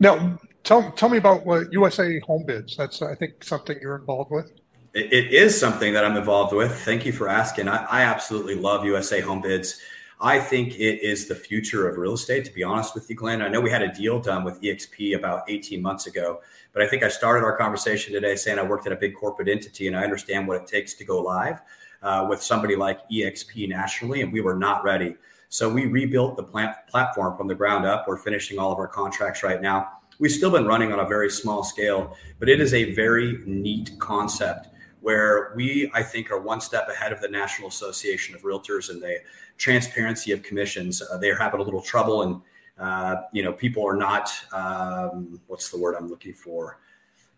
Now, 0.00 0.38
tell 0.64 0.90
tell 0.92 1.08
me 1.08 1.18
about 1.18 1.44
what 1.46 1.72
USA 1.72 2.18
Home 2.20 2.44
Bids. 2.44 2.76
That's 2.76 3.02
I 3.02 3.14
think 3.14 3.44
something 3.44 3.78
you're 3.80 3.96
involved 3.96 4.30
with. 4.30 4.52
it, 4.94 5.12
it 5.12 5.32
is 5.32 5.58
something 5.58 5.92
that 5.94 6.04
I'm 6.04 6.16
involved 6.16 6.54
with. 6.54 6.72
Thank 6.80 7.06
you 7.06 7.12
for 7.12 7.28
asking. 7.28 7.68
I, 7.68 7.84
I 7.84 8.02
absolutely 8.02 8.54
love 8.54 8.84
USA 8.84 9.20
Home 9.20 9.40
Bids. 9.40 9.80
I 10.20 10.38
think 10.38 10.74
it 10.74 11.02
is 11.02 11.26
the 11.26 11.34
future 11.34 11.88
of 11.88 11.96
real 11.98 12.14
estate, 12.14 12.44
to 12.44 12.52
be 12.52 12.62
honest 12.62 12.94
with 12.94 13.10
you, 13.10 13.16
Glenn. 13.16 13.42
I 13.42 13.48
know 13.48 13.60
we 13.60 13.70
had 13.70 13.82
a 13.82 13.92
deal 13.92 14.20
done 14.20 14.44
with 14.44 14.60
EXP 14.60 15.16
about 15.16 15.42
18 15.48 15.82
months 15.82 16.06
ago, 16.06 16.40
but 16.72 16.80
I 16.80 16.86
think 16.86 17.02
I 17.02 17.08
started 17.08 17.44
our 17.44 17.56
conversation 17.56 18.12
today 18.12 18.36
saying 18.36 18.56
I 18.56 18.62
worked 18.62 18.86
at 18.86 18.92
a 18.92 18.96
big 18.96 19.16
corporate 19.16 19.48
entity 19.48 19.88
and 19.88 19.96
I 19.96 20.04
understand 20.04 20.46
what 20.46 20.58
it 20.58 20.68
takes 20.68 20.94
to 20.94 21.04
go 21.04 21.20
live 21.20 21.60
uh, 22.02 22.24
with 22.30 22.40
somebody 22.40 22.76
like 22.76 23.00
EXP 23.10 23.68
nationally, 23.68 24.22
and 24.22 24.32
we 24.32 24.40
were 24.40 24.54
not 24.54 24.84
ready. 24.84 25.16
So 25.48 25.68
we 25.68 25.86
rebuilt 25.86 26.36
the 26.36 26.44
plant 26.44 26.76
platform 26.88 27.36
from 27.36 27.48
the 27.48 27.54
ground 27.56 27.84
up. 27.84 28.06
We're 28.06 28.16
finishing 28.16 28.60
all 28.60 28.70
of 28.70 28.78
our 28.78 28.88
contracts 28.88 29.42
right 29.42 29.60
now. 29.60 29.88
We've 30.18 30.32
still 30.32 30.50
been 30.50 30.66
running 30.66 30.92
on 30.92 31.00
a 31.00 31.06
very 31.06 31.30
small 31.30 31.64
scale, 31.64 32.16
but 32.38 32.48
it 32.48 32.60
is 32.60 32.74
a 32.74 32.92
very 32.94 33.38
neat 33.46 33.92
concept 33.98 34.68
where 35.00 35.52
we, 35.56 35.90
I 35.94 36.02
think, 36.02 36.30
are 36.30 36.40
one 36.40 36.60
step 36.60 36.88
ahead 36.88 37.12
of 37.12 37.20
the 37.20 37.28
National 37.28 37.68
Association 37.68 38.34
of 38.34 38.42
Realtors 38.42 38.88
and 38.90 39.02
the 39.02 39.18
transparency 39.58 40.32
of 40.32 40.42
commissions. 40.42 41.02
Uh, 41.02 41.18
they're 41.18 41.36
having 41.36 41.60
a 41.60 41.62
little 41.62 41.82
trouble, 41.82 42.22
and 42.22 42.40
uh, 42.78 43.22
you 43.32 43.42
know, 43.42 43.52
people 43.52 43.86
are 43.86 43.96
not 43.96 44.30
um, 44.52 45.40
what's 45.48 45.70
the 45.70 45.78
word 45.78 45.96
I'm 45.96 46.08
looking 46.08 46.34
for 46.34 46.78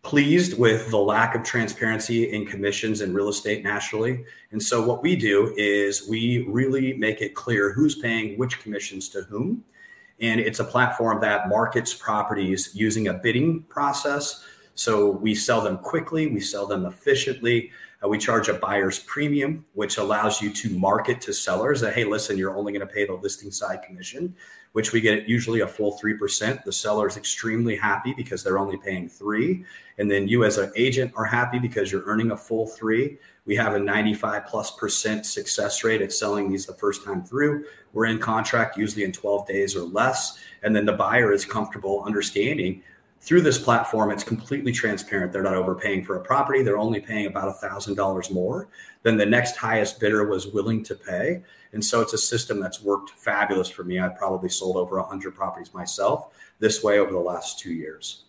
pleased 0.05 0.59
with 0.59 0.91
the 0.91 0.99
lack 0.99 1.35
of 1.35 1.43
transparency 1.43 2.31
in 2.31 2.47
commissions 2.47 3.01
in 3.01 3.13
real 3.15 3.29
estate 3.29 3.65
nationally. 3.65 4.25
And 4.53 4.63
so, 4.63 4.87
what 4.87 5.03
we 5.03 5.17
do 5.17 5.53
is 5.57 6.07
we 6.09 6.45
really 6.47 6.93
make 6.93 7.23
it 7.23 7.35
clear 7.35 7.73
who's 7.73 7.97
paying 7.97 8.39
which 8.39 8.61
commissions 8.61 9.09
to 9.09 9.23
whom. 9.23 9.65
And 10.21 10.41
it's 10.41 10.61
a 10.61 10.65
platform 10.65 11.21
that 11.21 11.49
markets 11.49 11.93
properties 11.93 12.71
using 12.75 13.09
a 13.09 13.15
bidding 13.15 13.63
process 13.65 14.45
so 14.75 15.11
we 15.11 15.35
sell 15.35 15.61
them 15.61 15.79
quickly, 15.79 16.27
we 16.27 16.41
sell 16.41 16.67
them 16.67 16.85
efficiently. 16.85 17.71
Uh, 18.05 18.09
we 18.09 18.19
charge 18.19 18.49
a 18.49 18.55
buyer's 18.55 18.99
premium, 19.01 19.65
which 19.75 19.99
allows 19.99 20.43
you 20.43 20.53
to 20.53 20.71
market 20.71 21.21
to 21.23 21.33
sellers 21.33 21.81
that, 21.81 21.95
hey, 21.95 22.05
listen, 22.05 22.37
you're 22.37 22.57
only 22.57 22.73
going 22.73 22.87
to 22.87 22.93
pay 22.93 23.07
the 23.07 23.15
listing 23.15 23.51
side 23.51 23.83
commission, 23.83 24.35
which 24.75 24.93
we 24.93 25.01
get 25.01 25.29
usually 25.29 25.61
a 25.61 25.69
full 25.69 25.97
3%. 26.03 26.65
The 26.65 26.73
seller 26.73 27.07
is 27.07 27.17
extremely 27.17 27.77
happy 27.77 28.13
because 28.13 28.43
they're 28.43 28.59
only 28.59 28.77
paying 28.77 29.09
three. 29.09 29.65
And 29.99 30.11
then 30.11 30.27
you 30.27 30.43
as 30.43 30.59
an 30.59 30.73
agent 30.75 31.13
are 31.15 31.25
happy 31.25 31.61
because 31.61 31.93
you're 31.93 32.03
earning 32.07 32.33
a 32.33 32.37
full 32.37 32.67
three. 32.67 33.19
We 33.47 33.55
have 33.55 33.75
a 33.75 33.79
95 33.79 34.47
plus 34.47 34.73
percent 34.73 35.27
success 35.27 35.85
rate 35.85 36.03
at 36.03 36.13
selling 36.13 36.51
these 36.51 36.67
the 36.67 36.75
first 36.75 37.05
time 37.05 37.23
through. 37.23 37.67
We're 37.93 38.07
in 38.07 38.19
contract 38.19 38.77
usually 38.77 39.05
in 39.05 39.13
12 39.13 39.47
days 39.47 39.77
or 39.77 39.83
less. 39.83 40.39
And 40.65 40.75
then 40.75 40.87
the 40.87 40.93
buyer 40.93 41.33
is 41.33 41.45
comfortable 41.45 42.03
understanding 42.05 42.83
through 43.25 43.41
this 43.41 43.59
platform, 43.59 44.11
it's 44.11 44.23
completely 44.23 44.71
transparent. 44.71 45.33
They're 45.33 45.43
not 45.43 45.55
overpaying 45.55 46.05
for 46.05 46.17
a 46.17 46.21
property. 46.21 46.63
They're 46.63 46.77
only 46.77 47.01
paying 47.01 47.25
about 47.25 47.59
$1,000 47.59 48.31
more 48.31 48.69
than 49.03 49.17
the 49.17 49.25
next 49.25 49.57
highest 49.57 49.99
bidder 49.99 50.29
was 50.29 50.49
willing 50.49 50.83
to 50.85 50.95
pay. 50.95 51.43
And 51.73 51.83
so 51.83 52.03
it's 52.03 52.13
a 52.13 52.19
system 52.19 52.61
that's 52.61 52.83
worked 52.83 53.11
fabulous 53.11 53.71
for 53.71 53.83
me. 53.83 53.99
I've 53.99 54.17
probably 54.17 54.51
sold 54.51 54.77
over 54.77 55.01
100 55.01 55.35
properties 55.35 55.73
myself 55.73 56.35
this 56.59 56.83
way 56.83 56.99
over 56.99 57.13
the 57.13 57.19
last 57.19 57.59
two 57.59 57.73
years. 57.73 58.25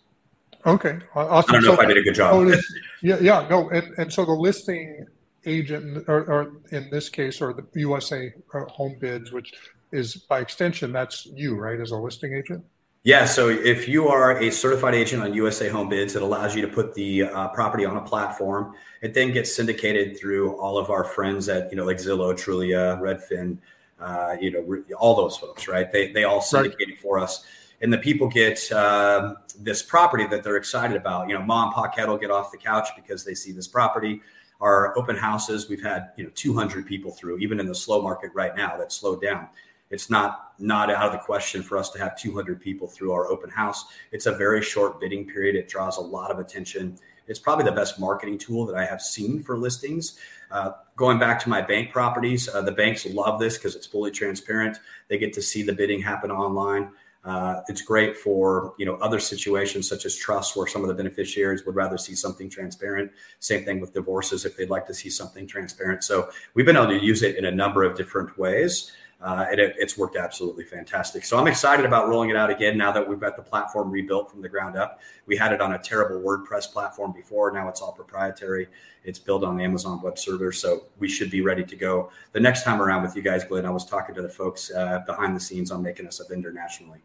Okay. 0.66 1.00
Awesome. 1.14 1.50
I 1.50 1.54
don't 1.54 1.64
know 1.64 1.68
so, 1.68 1.74
if 1.74 1.80
I 1.80 1.86
did 1.86 1.98
a 1.98 2.02
good 2.02 2.16
job. 2.16 2.34
Oh, 2.34 2.62
yeah, 3.02 3.20
yeah, 3.20 3.46
no. 3.50 3.70
And, 3.72 3.94
and 3.98 4.14
so 4.14 4.24
the 4.24 4.32
listing 4.32 5.06
agent, 5.46 6.06
or, 6.08 6.24
or 6.24 6.54
in 6.72 6.90
this 6.90 7.10
case, 7.10 7.42
or 7.42 7.54
the 7.54 7.66
USA 7.74 8.34
uh, 8.54 8.64
Home 8.66 8.96
Bids, 8.98 9.34
which 9.34 9.52
is 9.92 10.16
by 10.16 10.40
extension, 10.40 10.94
that's 10.94 11.26
you, 11.26 11.56
right, 11.56 11.82
as 11.82 11.92
a 11.92 11.98
listing 11.98 12.34
agent? 12.34 12.64
Yeah, 13.06 13.26
so 13.26 13.50
if 13.50 13.88
you 13.88 14.08
are 14.08 14.40
a 14.40 14.50
certified 14.50 14.96
agent 14.96 15.22
on 15.22 15.32
USA 15.36 15.70
Home 15.70 15.88
Bids, 15.88 16.16
it 16.16 16.24
allows 16.24 16.56
you 16.56 16.64
to 16.64 16.68
put 16.68 16.96
the 16.96 17.26
uh, 17.26 17.50
property 17.50 17.86
on 17.86 17.98
a 17.98 18.02
platform. 18.02 18.74
It 19.04 19.14
then 19.14 19.32
gets 19.32 19.56
syndicated 19.56 20.20
through 20.20 20.60
all 20.60 20.80
of 20.80 20.90
our 20.90 21.04
friends 21.04 21.48
at 21.48 21.70
you 21.70 21.78
know 21.78 21.86
like 21.86 21.98
Zillow, 21.98 22.34
Trulia, 22.34 23.00
Redfin, 23.00 23.60
uh, 24.00 24.38
you 24.42 24.50
know 24.50 24.96
all 24.96 25.16
those 25.16 25.38
folks, 25.38 25.68
right? 25.68 25.92
They 25.92 26.14
they 26.14 26.24
all 26.24 26.42
syndicate 26.42 26.80
right. 26.80 26.90
it 26.96 27.00
for 27.00 27.20
us, 27.20 27.46
and 27.80 27.94
the 27.94 28.00
people 28.00 28.28
get 28.28 28.72
um, 28.72 29.38
this 29.60 29.84
property 29.84 30.26
that 30.26 30.44
they're 30.44 30.58
excited 30.58 30.98
about. 30.98 31.30
You 31.30 31.36
know, 31.36 31.44
mom 31.44 31.68
and 31.68 31.76
pop 31.76 31.96
kettle 31.96 32.18
get 32.18 32.32
off 32.32 32.52
the 32.52 32.58
couch 32.58 32.90
because 32.96 33.24
they 33.24 33.36
see 33.36 33.52
this 33.52 33.68
property. 33.68 34.20
Our 34.62 34.98
open 34.98 35.16
houses, 35.16 35.70
we've 35.70 35.84
had 35.84 36.10
you 36.18 36.24
know 36.24 36.32
200 36.34 36.88
people 36.88 37.12
through, 37.12 37.38
even 37.38 37.60
in 37.60 37.68
the 37.68 37.76
slow 37.76 38.02
market 38.02 38.32
right 38.34 38.56
now 38.56 38.78
that 38.78 38.92
slowed 38.92 39.22
down 39.22 39.48
it's 39.90 40.10
not 40.10 40.54
not 40.58 40.90
out 40.90 41.08
of 41.08 41.12
the 41.12 41.18
question 41.18 41.62
for 41.62 41.78
us 41.78 41.90
to 41.90 42.00
have 42.00 42.18
200 42.18 42.62
people 42.62 42.88
through 42.88 43.12
our 43.12 43.28
open 43.28 43.50
house. 43.50 43.86
It's 44.12 44.26
a 44.26 44.32
very 44.32 44.62
short 44.62 45.02
bidding 45.02 45.28
period. 45.28 45.56
It 45.56 45.68
draws 45.68 45.98
a 45.98 46.02
lot 46.02 46.32
of 46.32 46.40
attention. 46.40 46.98
It's 47.28 47.40
probably 47.40 47.66
the 47.66 47.74
best 47.74 48.00
marketing 48.00 48.38
tool 48.38 48.66
that 48.68 48.76
I 48.76 48.86
have 48.86 49.02
seen 49.02 49.44
for 49.44 49.58
listings. 49.58 50.18
Uh, 50.52 50.72
going 50.96 51.20
back 51.20 51.40
to 51.42 51.50
my 51.50 51.62
bank 51.62 51.92
properties, 51.92 52.48
uh, 52.48 52.62
the 52.62 52.72
banks 52.72 53.06
love 53.06 53.40
this 53.40 53.58
because 53.58 53.76
it's 53.76 53.88
fully 53.88 54.12
transparent. 54.12 54.78
They 55.10 55.18
get 55.18 55.34
to 55.34 55.42
see 55.42 55.64
the 55.64 55.74
bidding 55.74 56.02
happen 56.02 56.32
online. 56.32 56.92
Uh, 57.26 57.62
it's 57.68 57.82
great 57.82 58.16
for 58.16 58.76
you 58.78 58.86
know 58.86 58.94
other 58.98 59.20
situations 59.20 59.90
such 59.90 60.06
as 60.06 60.16
trusts 60.16 60.56
where 60.56 60.68
some 60.68 60.84
of 60.84 60.88
the 60.88 60.94
beneficiaries 60.94 61.66
would 61.66 61.76
rather 61.76 61.98
see 61.98 62.14
something 62.14 62.48
transparent. 62.50 63.12
Same 63.40 63.66
thing 63.66 63.82
with 63.82 63.94
divorces 63.94 64.46
if 64.46 64.56
they'd 64.56 64.70
like 64.70 64.86
to 64.86 64.94
see 64.94 65.10
something 65.10 65.48
transparent. 65.48 66.04
So 66.04 66.30
we've 66.54 66.68
been 66.68 66.78
able 66.78 66.90
to 66.90 67.04
use 67.04 67.24
it 67.24 67.36
in 67.36 67.46
a 67.46 67.52
number 67.52 67.84
of 67.84 67.98
different 67.98 68.38
ways 68.38 68.92
uh, 69.22 69.46
and 69.50 69.60
it, 69.60 69.76
it's 69.78 69.98
worked 69.98 70.16
absolutely 70.16 70.64
fantastic. 70.64 71.26
So 71.26 71.38
I'm 71.38 71.48
excited 71.48 71.86
about 71.86 72.10
rolling 72.10 72.30
it 72.30 72.36
out 72.36 72.50
again 72.50 72.78
now 72.78 72.92
that 72.92 73.08
we've 73.08 73.20
got 73.20 73.36
the 73.36 73.42
platform 73.42 73.90
rebuilt 73.90 74.30
from 74.30 74.42
the 74.42 74.50
ground 74.50 74.76
up. 74.76 75.00
We 75.26 75.38
had 75.38 75.52
it 75.54 75.62
on 75.62 75.74
a 75.74 75.80
terrible 75.80 76.22
WordPress 76.22 76.72
platform 76.72 77.12
before. 77.12 77.52
Now 77.52 77.70
it's 77.70 77.82
all 77.82 77.92
proprietary. 77.92 78.68
It's 79.04 79.20
built 79.20 79.44
on 79.44 79.60
Amazon 79.62 80.02
Web 80.02 80.18
Server, 80.18 80.52
so 80.52 80.84
we 81.00 81.08
should 81.08 81.30
be 81.30 81.42
ready 81.42 81.64
to 81.64 81.76
go 81.76 82.12
the 82.34 82.40
next 82.40 82.64
time 82.64 82.82
around 82.82 83.04
with 83.04 83.16
you 83.16 83.22
guys, 83.22 83.44
Glenn. 83.44 83.66
I 83.66 83.70
was 83.70 83.86
talking 83.86 84.16
to 84.16 84.22
the 84.22 84.30
folks 84.30 84.72
uh, 84.72 85.00
behind 85.06 85.36
the 85.36 85.40
scenes 85.40 85.72
on 85.72 85.82
making 85.82 86.08
us 86.08 86.20
a 86.20 86.28
vendor 86.28 86.52
nationally. 86.52 87.00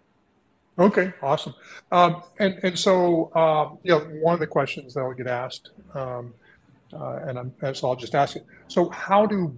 Okay, 0.79 1.13
awesome. 1.21 1.55
Um, 1.93 2.23
and 2.39 2.59
and 2.63 2.79
so 2.79 3.35
um, 3.35 3.79
you 3.83 3.93
know 3.93 4.01
one 4.23 4.33
of 4.33 4.41
the 4.41 4.47
questions 4.47 4.95
that 4.95 5.05
will 5.05 5.13
get 5.13 5.27
asked, 5.27 5.73
um, 5.95 6.33
uh, 6.93 7.21
and 7.27 7.39
I'm, 7.39 7.75
so 7.75 7.89
I'll 7.89 7.97
just 7.97 8.15
ask 8.15 8.37
it. 8.37 8.47
So 8.69 8.89
how 8.89 9.27
do 9.27 9.57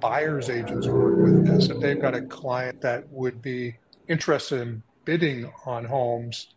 buyer's 0.00 0.50
agents 0.50 0.86
work 0.86 1.18
with 1.18 1.46
this 1.46 1.68
if 1.68 1.80
they've 1.80 2.00
got 2.00 2.14
a 2.14 2.22
client 2.22 2.80
that 2.80 3.08
would 3.10 3.42
be 3.42 3.76
interested 4.08 4.60
in 4.60 4.82
bidding 5.04 5.50
on 5.66 5.84
homes 5.84 6.54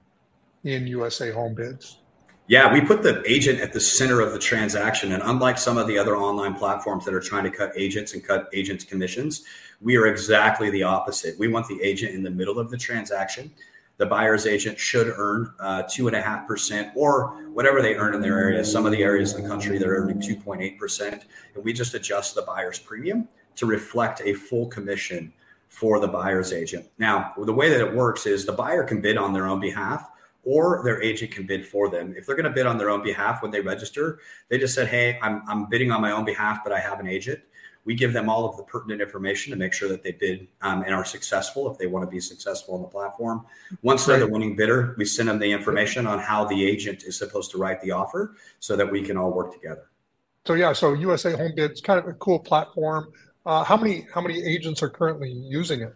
in 0.64 0.88
USA 0.88 1.32
Home 1.32 1.56
Bids? 1.56 2.00
Yeah, 2.48 2.74
we 2.74 2.82
put 2.82 3.02
the 3.02 3.24
agent 3.26 3.62
at 3.62 3.72
the 3.72 3.80
center 3.80 4.20
of 4.20 4.34
the 4.34 4.40
transaction. 4.40 5.14
And 5.14 5.24
unlike 5.24 5.58
some 5.58 5.78
of 5.78 5.88
the 5.88 5.98
other 5.98 6.18
online 6.18 6.54
platforms 6.54 7.06
that 7.06 7.14
are 7.14 7.22
trying 7.22 7.46
to 7.46 7.50
cut 7.50 7.72
agents 7.78 8.14
and 8.14 8.24
cut 8.24 8.50
agents' 8.52 8.84
commissions, 8.84 9.44
we 9.80 9.96
are 9.96 10.08
exactly 10.08 10.70
the 10.70 10.84
opposite. 10.84 11.40
We 11.40 11.48
want 11.48 11.68
the 11.68 11.82
agent 11.82 12.14
in 12.14 12.24
the 12.24 12.30
middle 12.30 12.60
of 12.60 12.70
the 12.70 12.78
transaction 12.78 13.52
the 13.98 14.06
buyer's 14.06 14.48
agent 14.48 14.80
should 14.80 15.14
earn 15.16 15.54
uh, 15.60 15.84
two 15.90 16.08
and 16.08 16.16
a 16.16 16.22
half 16.22 16.48
percent 16.48 16.92
or 16.96 17.44
whatever 17.54 17.82
they 17.82 17.96
earn 17.96 18.16
in 18.16 18.22
their 18.22 18.40
area. 18.40 18.64
Some 18.66 18.86
of 18.86 18.92
the 18.92 19.04
areas 19.04 19.34
in 19.34 19.44
the 19.44 19.50
country 19.50 19.78
they're 19.78 19.92
earning 19.92 20.20
2.8 20.20 20.78
percent, 20.78 21.26
and 21.56 21.64
we 21.64 21.74
just 21.74 21.94
adjust 21.94 22.36
the 22.36 22.42
buyer's 22.42 22.80
premium 22.80 23.28
to 23.56 23.66
reflect 23.66 24.22
a 24.24 24.34
full 24.34 24.68
commission 24.68 25.34
for 25.68 26.00
the 26.00 26.08
buyer's 26.08 26.52
agent. 26.52 26.86
Now, 26.98 27.34
the 27.38 27.54
way 27.54 27.70
that 27.70 27.80
it 27.80 27.94
works 27.94 28.26
is 28.26 28.46
the 28.46 28.52
buyer 28.52 28.84
can 28.84 29.02
bid 29.02 29.18
on 29.18 29.34
their 29.34 29.48
own 29.48 29.60
behalf 29.60 30.10
or 30.44 30.82
their 30.84 31.02
agent 31.02 31.32
can 31.32 31.46
bid 31.46 31.66
for 31.66 31.90
them. 31.90 32.14
If 32.18 32.26
they're 32.26 32.36
going 32.36 32.46
to 32.46 32.52
bid 32.52 32.66
on 32.66 32.78
their 32.78 32.90
own 32.90 33.04
behalf 33.04 33.42
when 33.42 33.52
they 33.52 33.62
register, 33.62 34.20
they 34.50 34.58
just 34.58 34.74
said, 34.74 34.88
Hey, 34.88 35.20
I'm, 35.22 35.44
I'm 35.48 35.70
bidding 35.70 35.92
on 35.92 36.02
my 36.02 36.12
own 36.12 36.26
behalf, 36.26 36.60
but 36.64 36.74
I 36.74 36.80
have 36.80 37.00
an 37.00 37.08
agent 37.08 37.40
we 37.86 37.96
give 37.96 38.14
them 38.14 38.30
all 38.30 38.46
of 38.46 38.58
the 38.58 38.64
pertinent 38.64 39.02
information 39.02 39.52
to 39.52 39.58
make 39.58 39.74
sure 39.74 39.90
that 39.90 40.04
they 40.04 40.12
bid 40.12 40.48
um, 40.62 40.84
and 40.84 40.94
are 40.94 41.06
successful 41.06 41.72
if 41.72 41.78
they 41.78 41.88
want 41.88 42.06
to 42.06 42.12
be 42.12 42.20
successful 42.20 42.76
on 42.76 42.82
the 42.82 42.88
platform. 42.88 43.46
Once 43.82 44.06
they're 44.06 44.20
the 44.20 44.28
winning 44.28 44.56
bidder, 44.56 44.94
we 44.98 45.06
send 45.06 45.30
them 45.30 45.40
the 45.40 45.52
information 45.52 46.06
on 46.06 46.20
how 46.20 46.46
the 46.46 46.66
agent 46.66 47.04
is 47.04 47.18
supposed 47.18 47.50
to 47.52 47.58
write 47.58 47.82
the 47.82 47.92
offer 47.92 48.36
so 48.60 48.76
that 48.76 48.90
we 48.90 49.02
can 49.02 49.18
all 49.18 49.32
work 49.32 49.52
together. 49.52 49.90
So 50.46 50.54
yeah, 50.54 50.74
so 50.74 50.94
USA 50.94 51.36
Home 51.36 51.54
Bids 51.56 51.82
kind 51.82 52.00
of 52.00 52.08
a 52.08 52.14
cool 52.14 52.40
platform. 52.40 53.12
Uh, 53.46 53.64
how 53.64 53.78
many 53.78 54.08
how 54.14 54.22
many 54.22 54.44
agents 54.44 54.84
are 54.84 54.90
currently 54.90 55.32
using 55.32 55.82
it? 55.82 55.96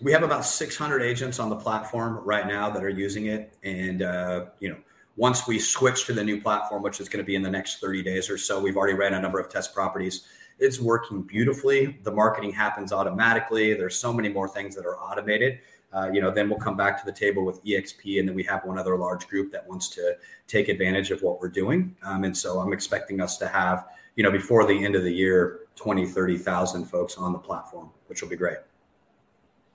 We 0.00 0.12
have 0.12 0.22
about 0.22 0.44
600 0.44 1.02
agents 1.02 1.38
on 1.38 1.48
the 1.48 1.56
platform 1.56 2.20
right 2.24 2.46
now 2.46 2.68
that 2.70 2.84
are 2.84 2.90
using 2.90 3.26
it, 3.26 3.56
and 3.62 4.02
uh, 4.02 4.46
you 4.60 4.70
know 4.70 4.76
once 5.16 5.46
we 5.46 5.58
switch 5.58 6.04
to 6.06 6.12
the 6.12 6.22
new 6.22 6.40
platform, 6.40 6.82
which 6.82 7.00
is 7.00 7.08
going 7.08 7.22
to 7.22 7.26
be 7.26 7.34
in 7.34 7.42
the 7.42 7.50
next 7.50 7.80
30 7.80 8.02
days 8.02 8.28
or 8.28 8.36
so, 8.36 8.60
we've 8.60 8.76
already 8.76 8.92
ran 8.92 9.14
a 9.14 9.20
number 9.20 9.38
of 9.38 9.48
test 9.48 9.74
properties 9.74 10.26
it's 10.58 10.80
working 10.80 11.22
beautifully. 11.22 11.98
The 12.02 12.10
marketing 12.10 12.52
happens 12.52 12.92
automatically. 12.92 13.74
There's 13.74 13.96
so 13.96 14.12
many 14.12 14.28
more 14.28 14.48
things 14.48 14.74
that 14.76 14.86
are 14.86 14.98
automated. 14.98 15.60
Uh, 15.92 16.10
you 16.12 16.20
know, 16.20 16.30
then 16.30 16.48
we'll 16.48 16.58
come 16.58 16.76
back 16.76 16.98
to 16.98 17.06
the 17.06 17.12
table 17.12 17.44
with 17.44 17.64
EXP, 17.64 18.18
and 18.18 18.28
then 18.28 18.34
we 18.34 18.42
have 18.42 18.64
one 18.64 18.78
other 18.78 18.96
large 18.96 19.26
group 19.28 19.52
that 19.52 19.66
wants 19.66 19.88
to 19.88 20.16
take 20.46 20.68
advantage 20.68 21.10
of 21.10 21.22
what 21.22 21.40
we're 21.40 21.48
doing. 21.48 21.94
Um, 22.02 22.24
and 22.24 22.36
so 22.36 22.58
I'm 22.58 22.72
expecting 22.72 23.20
us 23.20 23.38
to 23.38 23.48
have, 23.48 23.86
you 24.16 24.22
know, 24.22 24.30
before 24.30 24.66
the 24.66 24.84
end 24.84 24.94
of 24.94 25.04
the 25.04 25.12
year, 25.12 25.60
20, 25.76 26.06
30,000 26.06 26.84
folks 26.84 27.16
on 27.16 27.32
the 27.32 27.38
platform, 27.38 27.90
which 28.08 28.20
will 28.20 28.28
be 28.28 28.36
great. 28.36 28.58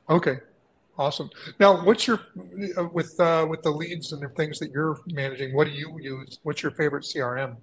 Okay, 0.10 0.40
awesome. 0.98 1.30
Now, 1.60 1.84
what's 1.84 2.06
your 2.06 2.20
with 2.92 3.18
uh, 3.20 3.46
with 3.50 3.62
the 3.62 3.72
leads 3.72 4.12
and 4.12 4.22
the 4.22 4.30
things 4.30 4.60
that 4.60 4.72
you're 4.72 5.00
managing? 5.08 5.56
What 5.56 5.68
do 5.68 5.72
you 5.72 5.98
use? 6.02 6.40
What's 6.44 6.62
your 6.62 6.72
favorite 6.74 7.04
CRM? 7.04 7.56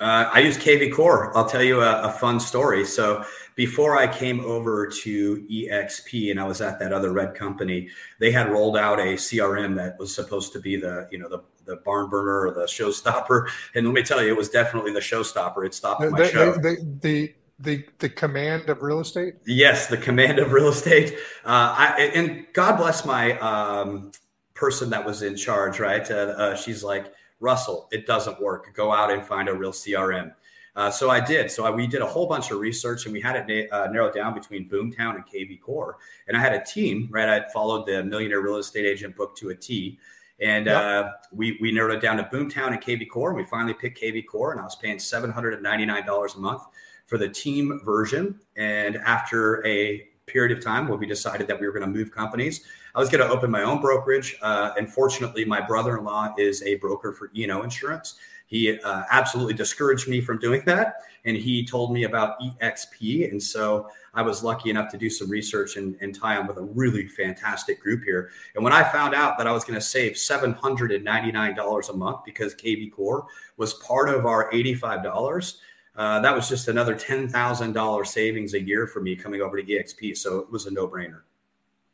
Uh, 0.00 0.28
I 0.32 0.40
use 0.40 0.58
KV 0.58 0.92
Core. 0.94 1.36
I'll 1.36 1.48
tell 1.48 1.62
you 1.62 1.80
a, 1.80 2.02
a, 2.02 2.10
fun 2.10 2.40
story. 2.40 2.84
So 2.84 3.24
before 3.54 3.96
I 3.96 4.06
came 4.06 4.40
over 4.40 4.86
to 4.86 5.46
EXP 5.50 6.30
and 6.30 6.40
I 6.40 6.44
was 6.44 6.60
at 6.60 6.78
that 6.80 6.92
other 6.92 7.12
red 7.12 7.34
company, 7.34 7.88
they 8.18 8.32
had 8.32 8.50
rolled 8.50 8.76
out 8.76 8.98
a 8.98 9.14
CRM 9.14 9.76
that 9.76 9.98
was 9.98 10.14
supposed 10.14 10.52
to 10.54 10.60
be 10.60 10.76
the 10.76 11.08
you 11.10 11.18
know 11.18 11.28
the 11.28 11.42
the 11.64 11.76
barn 11.76 12.10
burner 12.10 12.46
or 12.46 12.52
the 12.52 12.64
showstopper. 12.64 13.48
And 13.74 13.86
let 13.86 13.94
me 13.94 14.02
tell 14.02 14.22
you, 14.22 14.28
it 14.28 14.36
was 14.36 14.50
definitely 14.50 14.92
the 14.92 15.00
showstopper. 15.00 15.64
It 15.66 15.74
stopped 15.74 16.00
my 16.00 16.18
the, 16.18 16.28
show. 16.28 16.52
The, 16.52 16.98
the, 17.00 17.34
the, 17.58 17.84
the 17.98 18.08
command 18.08 18.68
of 18.68 18.82
real 18.82 19.00
estate? 19.00 19.34
Yes, 19.46 19.86
the 19.86 19.96
command 19.96 20.38
of 20.38 20.52
real 20.52 20.68
estate. 20.68 21.14
Uh, 21.44 21.74
I, 21.76 22.10
and 22.14 22.46
God 22.52 22.76
bless 22.76 23.04
my 23.04 23.38
um, 23.38 24.12
person 24.54 24.90
that 24.90 25.04
was 25.04 25.22
in 25.22 25.36
charge, 25.36 25.80
right? 25.80 26.08
Uh, 26.10 26.14
uh, 26.14 26.56
she's 26.56 26.84
like, 26.84 27.12
Russell, 27.44 27.88
it 27.92 28.06
doesn't 28.06 28.40
work. 28.40 28.74
Go 28.74 28.90
out 28.90 29.10
and 29.10 29.22
find 29.22 29.48
a 29.48 29.54
real 29.54 29.70
CRM. 29.70 30.32
Uh, 30.74 30.90
so 30.90 31.10
I 31.10 31.20
did. 31.20 31.50
So 31.50 31.64
I, 31.64 31.70
we 31.70 31.86
did 31.86 32.00
a 32.00 32.06
whole 32.06 32.26
bunch 32.26 32.50
of 32.50 32.58
research 32.58 33.04
and 33.04 33.12
we 33.12 33.20
had 33.20 33.36
it 33.36 33.70
na- 33.70 33.76
uh, 33.76 33.86
narrowed 33.88 34.14
down 34.14 34.34
between 34.34 34.68
Boomtown 34.68 35.14
and 35.14 35.24
KV 35.24 35.60
Core. 35.60 35.98
And 36.26 36.36
I 36.36 36.40
had 36.40 36.54
a 36.54 36.64
team, 36.64 37.08
right? 37.12 37.28
I 37.28 37.48
followed 37.52 37.86
the 37.86 38.02
Millionaire 38.02 38.40
Real 38.40 38.56
Estate 38.56 38.86
Agent 38.86 39.14
book 39.14 39.36
to 39.36 39.50
a 39.50 39.54
T. 39.54 39.98
And 40.40 40.66
yep. 40.66 40.82
uh, 40.82 41.10
we, 41.32 41.58
we 41.60 41.70
narrowed 41.70 41.94
it 41.94 42.00
down 42.00 42.16
to 42.16 42.24
Boomtown 42.24 42.68
and 42.68 42.80
KV 42.80 43.08
Core. 43.08 43.28
And 43.28 43.36
we 43.36 43.44
finally 43.44 43.74
picked 43.74 44.00
KV 44.00 44.26
Core. 44.26 44.50
And 44.50 44.60
I 44.60 44.64
was 44.64 44.74
paying 44.74 44.96
$799 44.96 46.34
a 46.34 46.38
month 46.40 46.62
for 47.06 47.18
the 47.18 47.28
team 47.28 47.80
version. 47.84 48.40
And 48.56 48.96
after 48.96 49.64
a 49.64 50.08
period 50.26 50.56
of 50.56 50.64
time 50.64 50.88
where 50.88 50.98
we 50.98 51.06
decided 51.06 51.46
that 51.46 51.60
we 51.60 51.66
were 51.66 51.72
going 51.72 51.92
to 51.92 51.98
move 51.98 52.10
companies, 52.10 52.64
I 52.94 53.00
was 53.00 53.08
going 53.08 53.26
to 53.26 53.28
open 53.28 53.50
my 53.50 53.62
own 53.62 53.80
brokerage. 53.80 54.36
Uh, 54.40 54.72
and 54.78 54.90
fortunately, 54.90 55.44
my 55.44 55.60
brother 55.60 55.98
in 55.98 56.04
law 56.04 56.32
is 56.38 56.62
a 56.62 56.76
broker 56.76 57.12
for 57.12 57.30
E&O 57.34 57.62
insurance. 57.62 58.14
He 58.46 58.78
uh, 58.78 59.02
absolutely 59.10 59.54
discouraged 59.54 60.06
me 60.06 60.20
from 60.20 60.38
doing 60.38 60.62
that. 60.66 60.96
And 61.24 61.36
he 61.36 61.64
told 61.64 61.92
me 61.92 62.04
about 62.04 62.38
EXP. 62.40 63.30
And 63.30 63.42
so 63.42 63.88
I 64.12 64.22
was 64.22 64.44
lucky 64.44 64.70
enough 64.70 64.90
to 64.92 64.98
do 64.98 65.10
some 65.10 65.28
research 65.28 65.76
and, 65.76 65.96
and 66.00 66.14
tie 66.14 66.36
on 66.36 66.46
with 66.46 66.58
a 66.58 66.62
really 66.62 67.08
fantastic 67.08 67.80
group 67.80 68.04
here. 68.04 68.30
And 68.54 68.62
when 68.62 68.72
I 68.72 68.84
found 68.84 69.14
out 69.14 69.38
that 69.38 69.46
I 69.46 69.52
was 69.52 69.64
going 69.64 69.74
to 69.74 69.84
save 69.84 70.12
$799 70.12 71.88
a 71.88 71.92
month 71.94 72.18
because 72.24 72.54
KV 72.54 72.92
Core 72.92 73.26
was 73.56 73.74
part 73.74 74.08
of 74.08 74.26
our 74.26 74.50
$85, 74.52 75.56
uh, 75.96 76.20
that 76.20 76.34
was 76.34 76.48
just 76.48 76.68
another 76.68 76.94
$10,000 76.94 78.06
savings 78.06 78.54
a 78.54 78.60
year 78.60 78.86
for 78.86 79.00
me 79.00 79.16
coming 79.16 79.40
over 79.40 79.60
to 79.60 79.64
EXP. 79.64 80.16
So 80.16 80.38
it 80.38 80.50
was 80.50 80.66
a 80.66 80.70
no 80.70 80.86
brainer. 80.86 81.22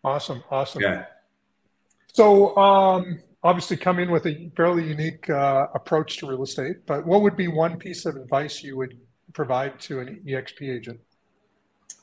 Awesome. 0.03 0.43
Awesome. 0.51 0.83
Yeah. 0.83 1.07
So, 2.13 2.57
um, 2.57 3.21
obviously, 3.43 3.77
come 3.77 3.99
in 3.99 4.11
with 4.11 4.27
a 4.27 4.51
fairly 4.57 4.89
unique 4.89 5.29
uh, 5.31 5.69
approach 5.75 6.19
to 6.19 6.27
real 6.27 6.43
estate, 6.43 6.87
but 6.87 7.07
what 7.07 7.23
would 7.23 7.37
be 7.37 7.49
one 7.49 7.79
piece 7.79 8.07
of 8.07 8.17
advice 8.17 8.63
you 8.63 8.77
would 8.77 8.99
provide 9.33 9.79
to 9.81 10.01
an 10.01 10.23
EXP 10.27 10.75
agent? 10.75 11.01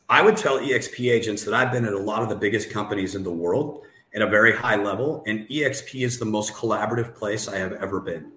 I 0.09 0.21
would 0.21 0.37
tell 0.37 0.59
EXP 0.59 1.11
agents 1.11 1.43
that 1.43 1.53
I've 1.53 1.71
been 1.71 1.85
at 1.85 1.93
a 1.93 1.99
lot 1.99 2.23
of 2.23 2.29
the 2.29 2.35
biggest 2.35 2.69
companies 2.69 3.15
in 3.15 3.23
the 3.23 3.31
world 3.31 3.83
at 4.15 4.21
a 4.21 4.27
very 4.27 4.55
high 4.55 4.77
level, 4.77 5.23
and 5.27 5.47
EXP 5.49 6.05
is 6.05 6.17
the 6.17 6.25
most 6.25 6.53
collaborative 6.53 7.13
place 7.13 7.47
I 7.49 7.57
have 7.57 7.73
ever 7.73 7.99
been 7.99 8.31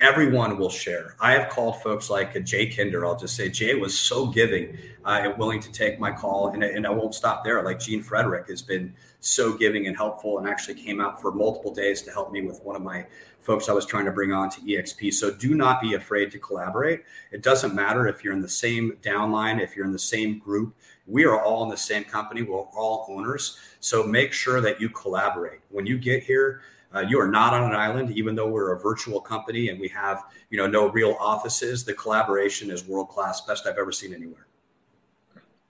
everyone 0.00 0.56
will 0.58 0.70
share. 0.70 1.14
I 1.20 1.32
have 1.32 1.50
called 1.50 1.82
folks 1.82 2.08
like 2.08 2.42
Jay 2.44 2.66
Kinder. 2.66 3.04
I'll 3.04 3.18
just 3.18 3.36
say 3.36 3.50
Jay 3.50 3.74
was 3.74 3.98
so 3.98 4.26
giving 4.26 4.78
uh, 5.04 5.20
and 5.22 5.38
willing 5.38 5.60
to 5.60 5.70
take 5.70 6.00
my 6.00 6.10
call, 6.10 6.48
and, 6.48 6.64
and 6.64 6.86
I 6.86 6.90
won't 6.90 7.14
stop 7.14 7.44
there. 7.44 7.62
Like 7.62 7.78
Gene 7.78 8.02
Frederick 8.02 8.48
has 8.48 8.62
been 8.62 8.94
so 9.20 9.52
giving 9.52 9.86
and 9.86 9.96
helpful, 9.96 10.38
and 10.38 10.48
actually 10.48 10.74
came 10.74 11.00
out 11.00 11.20
for 11.20 11.32
multiple 11.32 11.74
days 11.74 12.02
to 12.02 12.10
help 12.10 12.32
me 12.32 12.42
with 12.42 12.62
one 12.62 12.76
of 12.76 12.82
my 12.82 13.06
folks 13.40 13.68
I 13.68 13.72
was 13.72 13.86
trying 13.86 14.06
to 14.06 14.12
bring 14.12 14.32
on 14.32 14.50
to 14.50 14.60
EXP. 14.60 15.12
So 15.14 15.30
do 15.30 15.54
not 15.54 15.80
be 15.80 15.94
afraid 15.94 16.30
to 16.32 16.38
collaborate. 16.38 17.02
It 17.30 17.42
doesn't 17.42 17.74
matter 17.74 18.06
if 18.06 18.24
you're 18.24 18.32
in 18.32 18.42
the 18.42 18.48
same 18.48 18.92
downline, 19.02 19.60
if 19.60 19.76
you're 19.76 19.86
in 19.86 19.92
the 19.92 19.98
same 19.98 20.38
group. 20.38 20.74
We 21.06 21.24
are 21.24 21.42
all 21.42 21.64
in 21.64 21.70
the 21.70 21.76
same 21.76 22.04
company. 22.04 22.42
We're 22.42 22.60
all 22.60 23.06
owners. 23.08 23.58
So 23.80 24.04
make 24.04 24.32
sure 24.32 24.60
that 24.60 24.80
you 24.80 24.88
collaborate. 24.90 25.60
When 25.70 25.86
you 25.86 25.98
get 25.98 26.22
here, 26.22 26.62
uh, 26.94 27.00
you 27.00 27.20
are 27.20 27.28
not 27.28 27.54
on 27.54 27.70
an 27.70 27.76
island, 27.76 28.10
even 28.16 28.34
though 28.34 28.48
we're 28.48 28.72
a 28.72 28.80
virtual 28.80 29.20
company 29.20 29.68
and 29.68 29.78
we 29.78 29.88
have, 29.88 30.24
you 30.50 30.58
know, 30.58 30.66
no 30.66 30.90
real 30.90 31.16
offices. 31.20 31.84
The 31.84 31.94
collaboration 31.94 32.70
is 32.70 32.84
world 32.84 33.08
class, 33.08 33.40
best 33.42 33.66
I've 33.66 33.78
ever 33.78 33.92
seen 33.92 34.12
anywhere. 34.12 34.46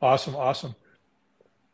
Awesome, 0.00 0.34
awesome. 0.34 0.74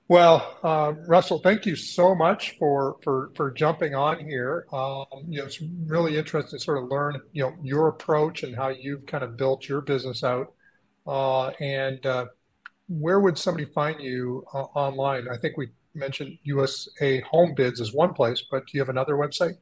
Well, 0.09 0.57
uh, 0.63 0.95
Russell, 1.07 1.41
thank 1.41 1.67
you 1.67 1.75
so 1.75 2.15
much 2.15 2.57
for 2.59 2.97
for 3.03 3.33
for 3.35 3.51
jumping 3.51 3.95
on 3.95 4.21
here. 4.21 4.67
Um, 4.73 5.07
you 5.29 5.39
know, 5.39 5.47
it's 5.47 5.61
really 5.61 6.17
interesting 6.17 6.59
to 6.59 6.65
sort 6.65 6.79
of 6.79 6.89
learn, 6.89 7.21
you 7.33 7.43
know, 7.43 7.55
your 7.63 7.89
approach 7.89 8.45
and 8.45 8.55
how 8.55 8.69
you've 8.69 9.05
kind 9.07 9.25
of 9.25 9.37
built 9.37 9.69
your 9.69 9.81
business 9.81 10.23
out. 10.23 10.53
Uh, 11.07 11.49
and 11.61 12.05
uh, 12.07 12.27
where 12.89 13.19
would 13.19 13.37
somebody 13.37 13.65
find 13.65 14.01
you 14.01 14.45
uh, 14.55 14.63
online? 14.75 15.27
I 15.29 15.37
think 15.39 15.57
we 15.57 15.71
mentioned 15.97 16.39
USA 16.45 17.21
Home 17.21 17.55
Bids 17.55 17.81
is 17.81 17.93
one 17.93 18.15
place, 18.15 18.45
but 18.51 18.67
do 18.67 18.71
you 18.75 18.81
have 18.81 18.89
another 18.89 19.15
website? 19.15 19.57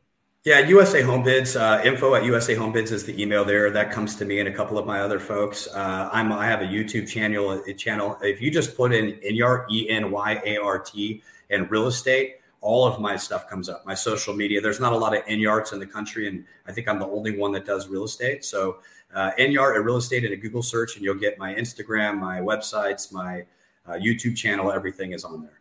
Yeah, 0.45 0.59
USA 0.69 1.01
Home 1.01 1.23
Bids. 1.23 1.57
Uh, 1.57 1.81
info 1.85 2.15
at 2.15 2.25
USA 2.25 2.55
Home 2.55 2.71
Bids 2.71 2.93
is 2.93 3.05
the 3.05 3.21
email 3.21 3.47
there. 3.47 3.71
That 3.71 3.91
comes 3.91 4.15
to 4.17 4.27
me 4.27 4.41
and 4.41 4.49
a 4.49 4.53
couple 4.53 4.77
of 4.77 4.85
my 4.85 5.01
other 5.01 5.19
folks. 5.19 5.67
Uh, 5.69 6.11
I'm 6.13 6.31
I 6.33 6.47
have 6.47 6.61
a 6.61 6.67
YouTube 6.67 7.09
channel. 7.09 7.63
Channel. 7.79 8.19
If 8.21 8.43
you 8.43 8.51
just 8.51 8.77
put 8.77 8.93
in 8.93 9.13
Enyart 9.27 9.71
E 9.71 9.89
N 9.89 10.11
Y 10.11 10.43
A 10.45 10.59
R 10.59 10.79
T 10.79 11.23
and 11.49 11.71
real 11.71 11.87
estate, 11.87 12.37
all 12.61 12.87
of 12.87 13.01
my 13.01 13.17
stuff 13.17 13.49
comes 13.49 13.71
up. 13.71 13.87
My 13.87 13.95
social 13.95 14.35
media. 14.35 14.61
There's 14.61 14.81
not 14.81 14.93
a 14.93 14.99
lot 14.99 15.17
of 15.17 15.25
Enyarts 15.25 15.73
in 15.73 15.79
the 15.79 15.87
country, 15.87 16.29
and 16.29 16.45
I 16.67 16.73
think 16.73 16.89
I'm 16.89 16.99
the 16.99 17.09
only 17.09 17.39
one 17.39 17.53
that 17.53 17.65
does 17.65 17.89
real 17.89 18.05
estate. 18.05 18.45
So 18.45 18.79
uh, 19.15 19.31
and 19.39 19.55
real 19.55 19.97
estate 19.97 20.25
in 20.25 20.33
a 20.33 20.37
Google 20.37 20.63
search, 20.63 20.97
and 20.97 21.05
you'll 21.05 21.15
get 21.15 21.39
my 21.39 21.55
Instagram, 21.55 22.19
my 22.19 22.41
websites, 22.41 23.13
my 23.13 23.45
uh, 23.87 23.93
YouTube 23.93 24.37
channel. 24.37 24.73
Everything 24.73 25.13
is 25.13 25.25
on 25.25 25.43
there. 25.43 25.61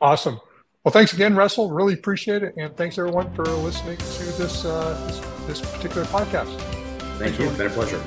Awesome. 0.00 0.40
Well, 0.84 0.92
thanks 0.92 1.14
again, 1.14 1.34
Russell. 1.34 1.70
Really 1.70 1.94
appreciate 1.94 2.42
it, 2.42 2.54
and 2.58 2.76
thanks 2.76 2.98
everyone 2.98 3.32
for 3.32 3.44
listening 3.44 3.96
to 3.96 4.24
this 4.36 4.64
uh, 4.66 5.02
this, 5.06 5.60
this, 5.60 5.72
particular 5.72 6.04
podcast. 6.06 6.54
Thank 7.18 7.36
thanks 7.36 7.38
you. 7.38 7.48
It's 7.48 7.56
been 7.56 7.66
a 7.68 7.70
pleasure. 7.70 8.02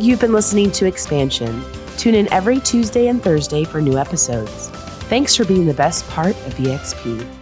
You've 0.00 0.20
been 0.20 0.32
listening 0.32 0.72
to 0.72 0.86
Expansion. 0.86 1.64
Tune 1.96 2.14
in 2.14 2.32
every 2.32 2.60
Tuesday 2.60 3.08
and 3.08 3.22
Thursday 3.22 3.64
for 3.64 3.80
new 3.80 3.98
episodes. 3.98 4.68
Thanks 5.08 5.36
for 5.36 5.44
being 5.44 5.66
the 5.66 5.74
best 5.74 6.08
part 6.08 6.36
of 6.46 6.54
EXP. 6.54 7.37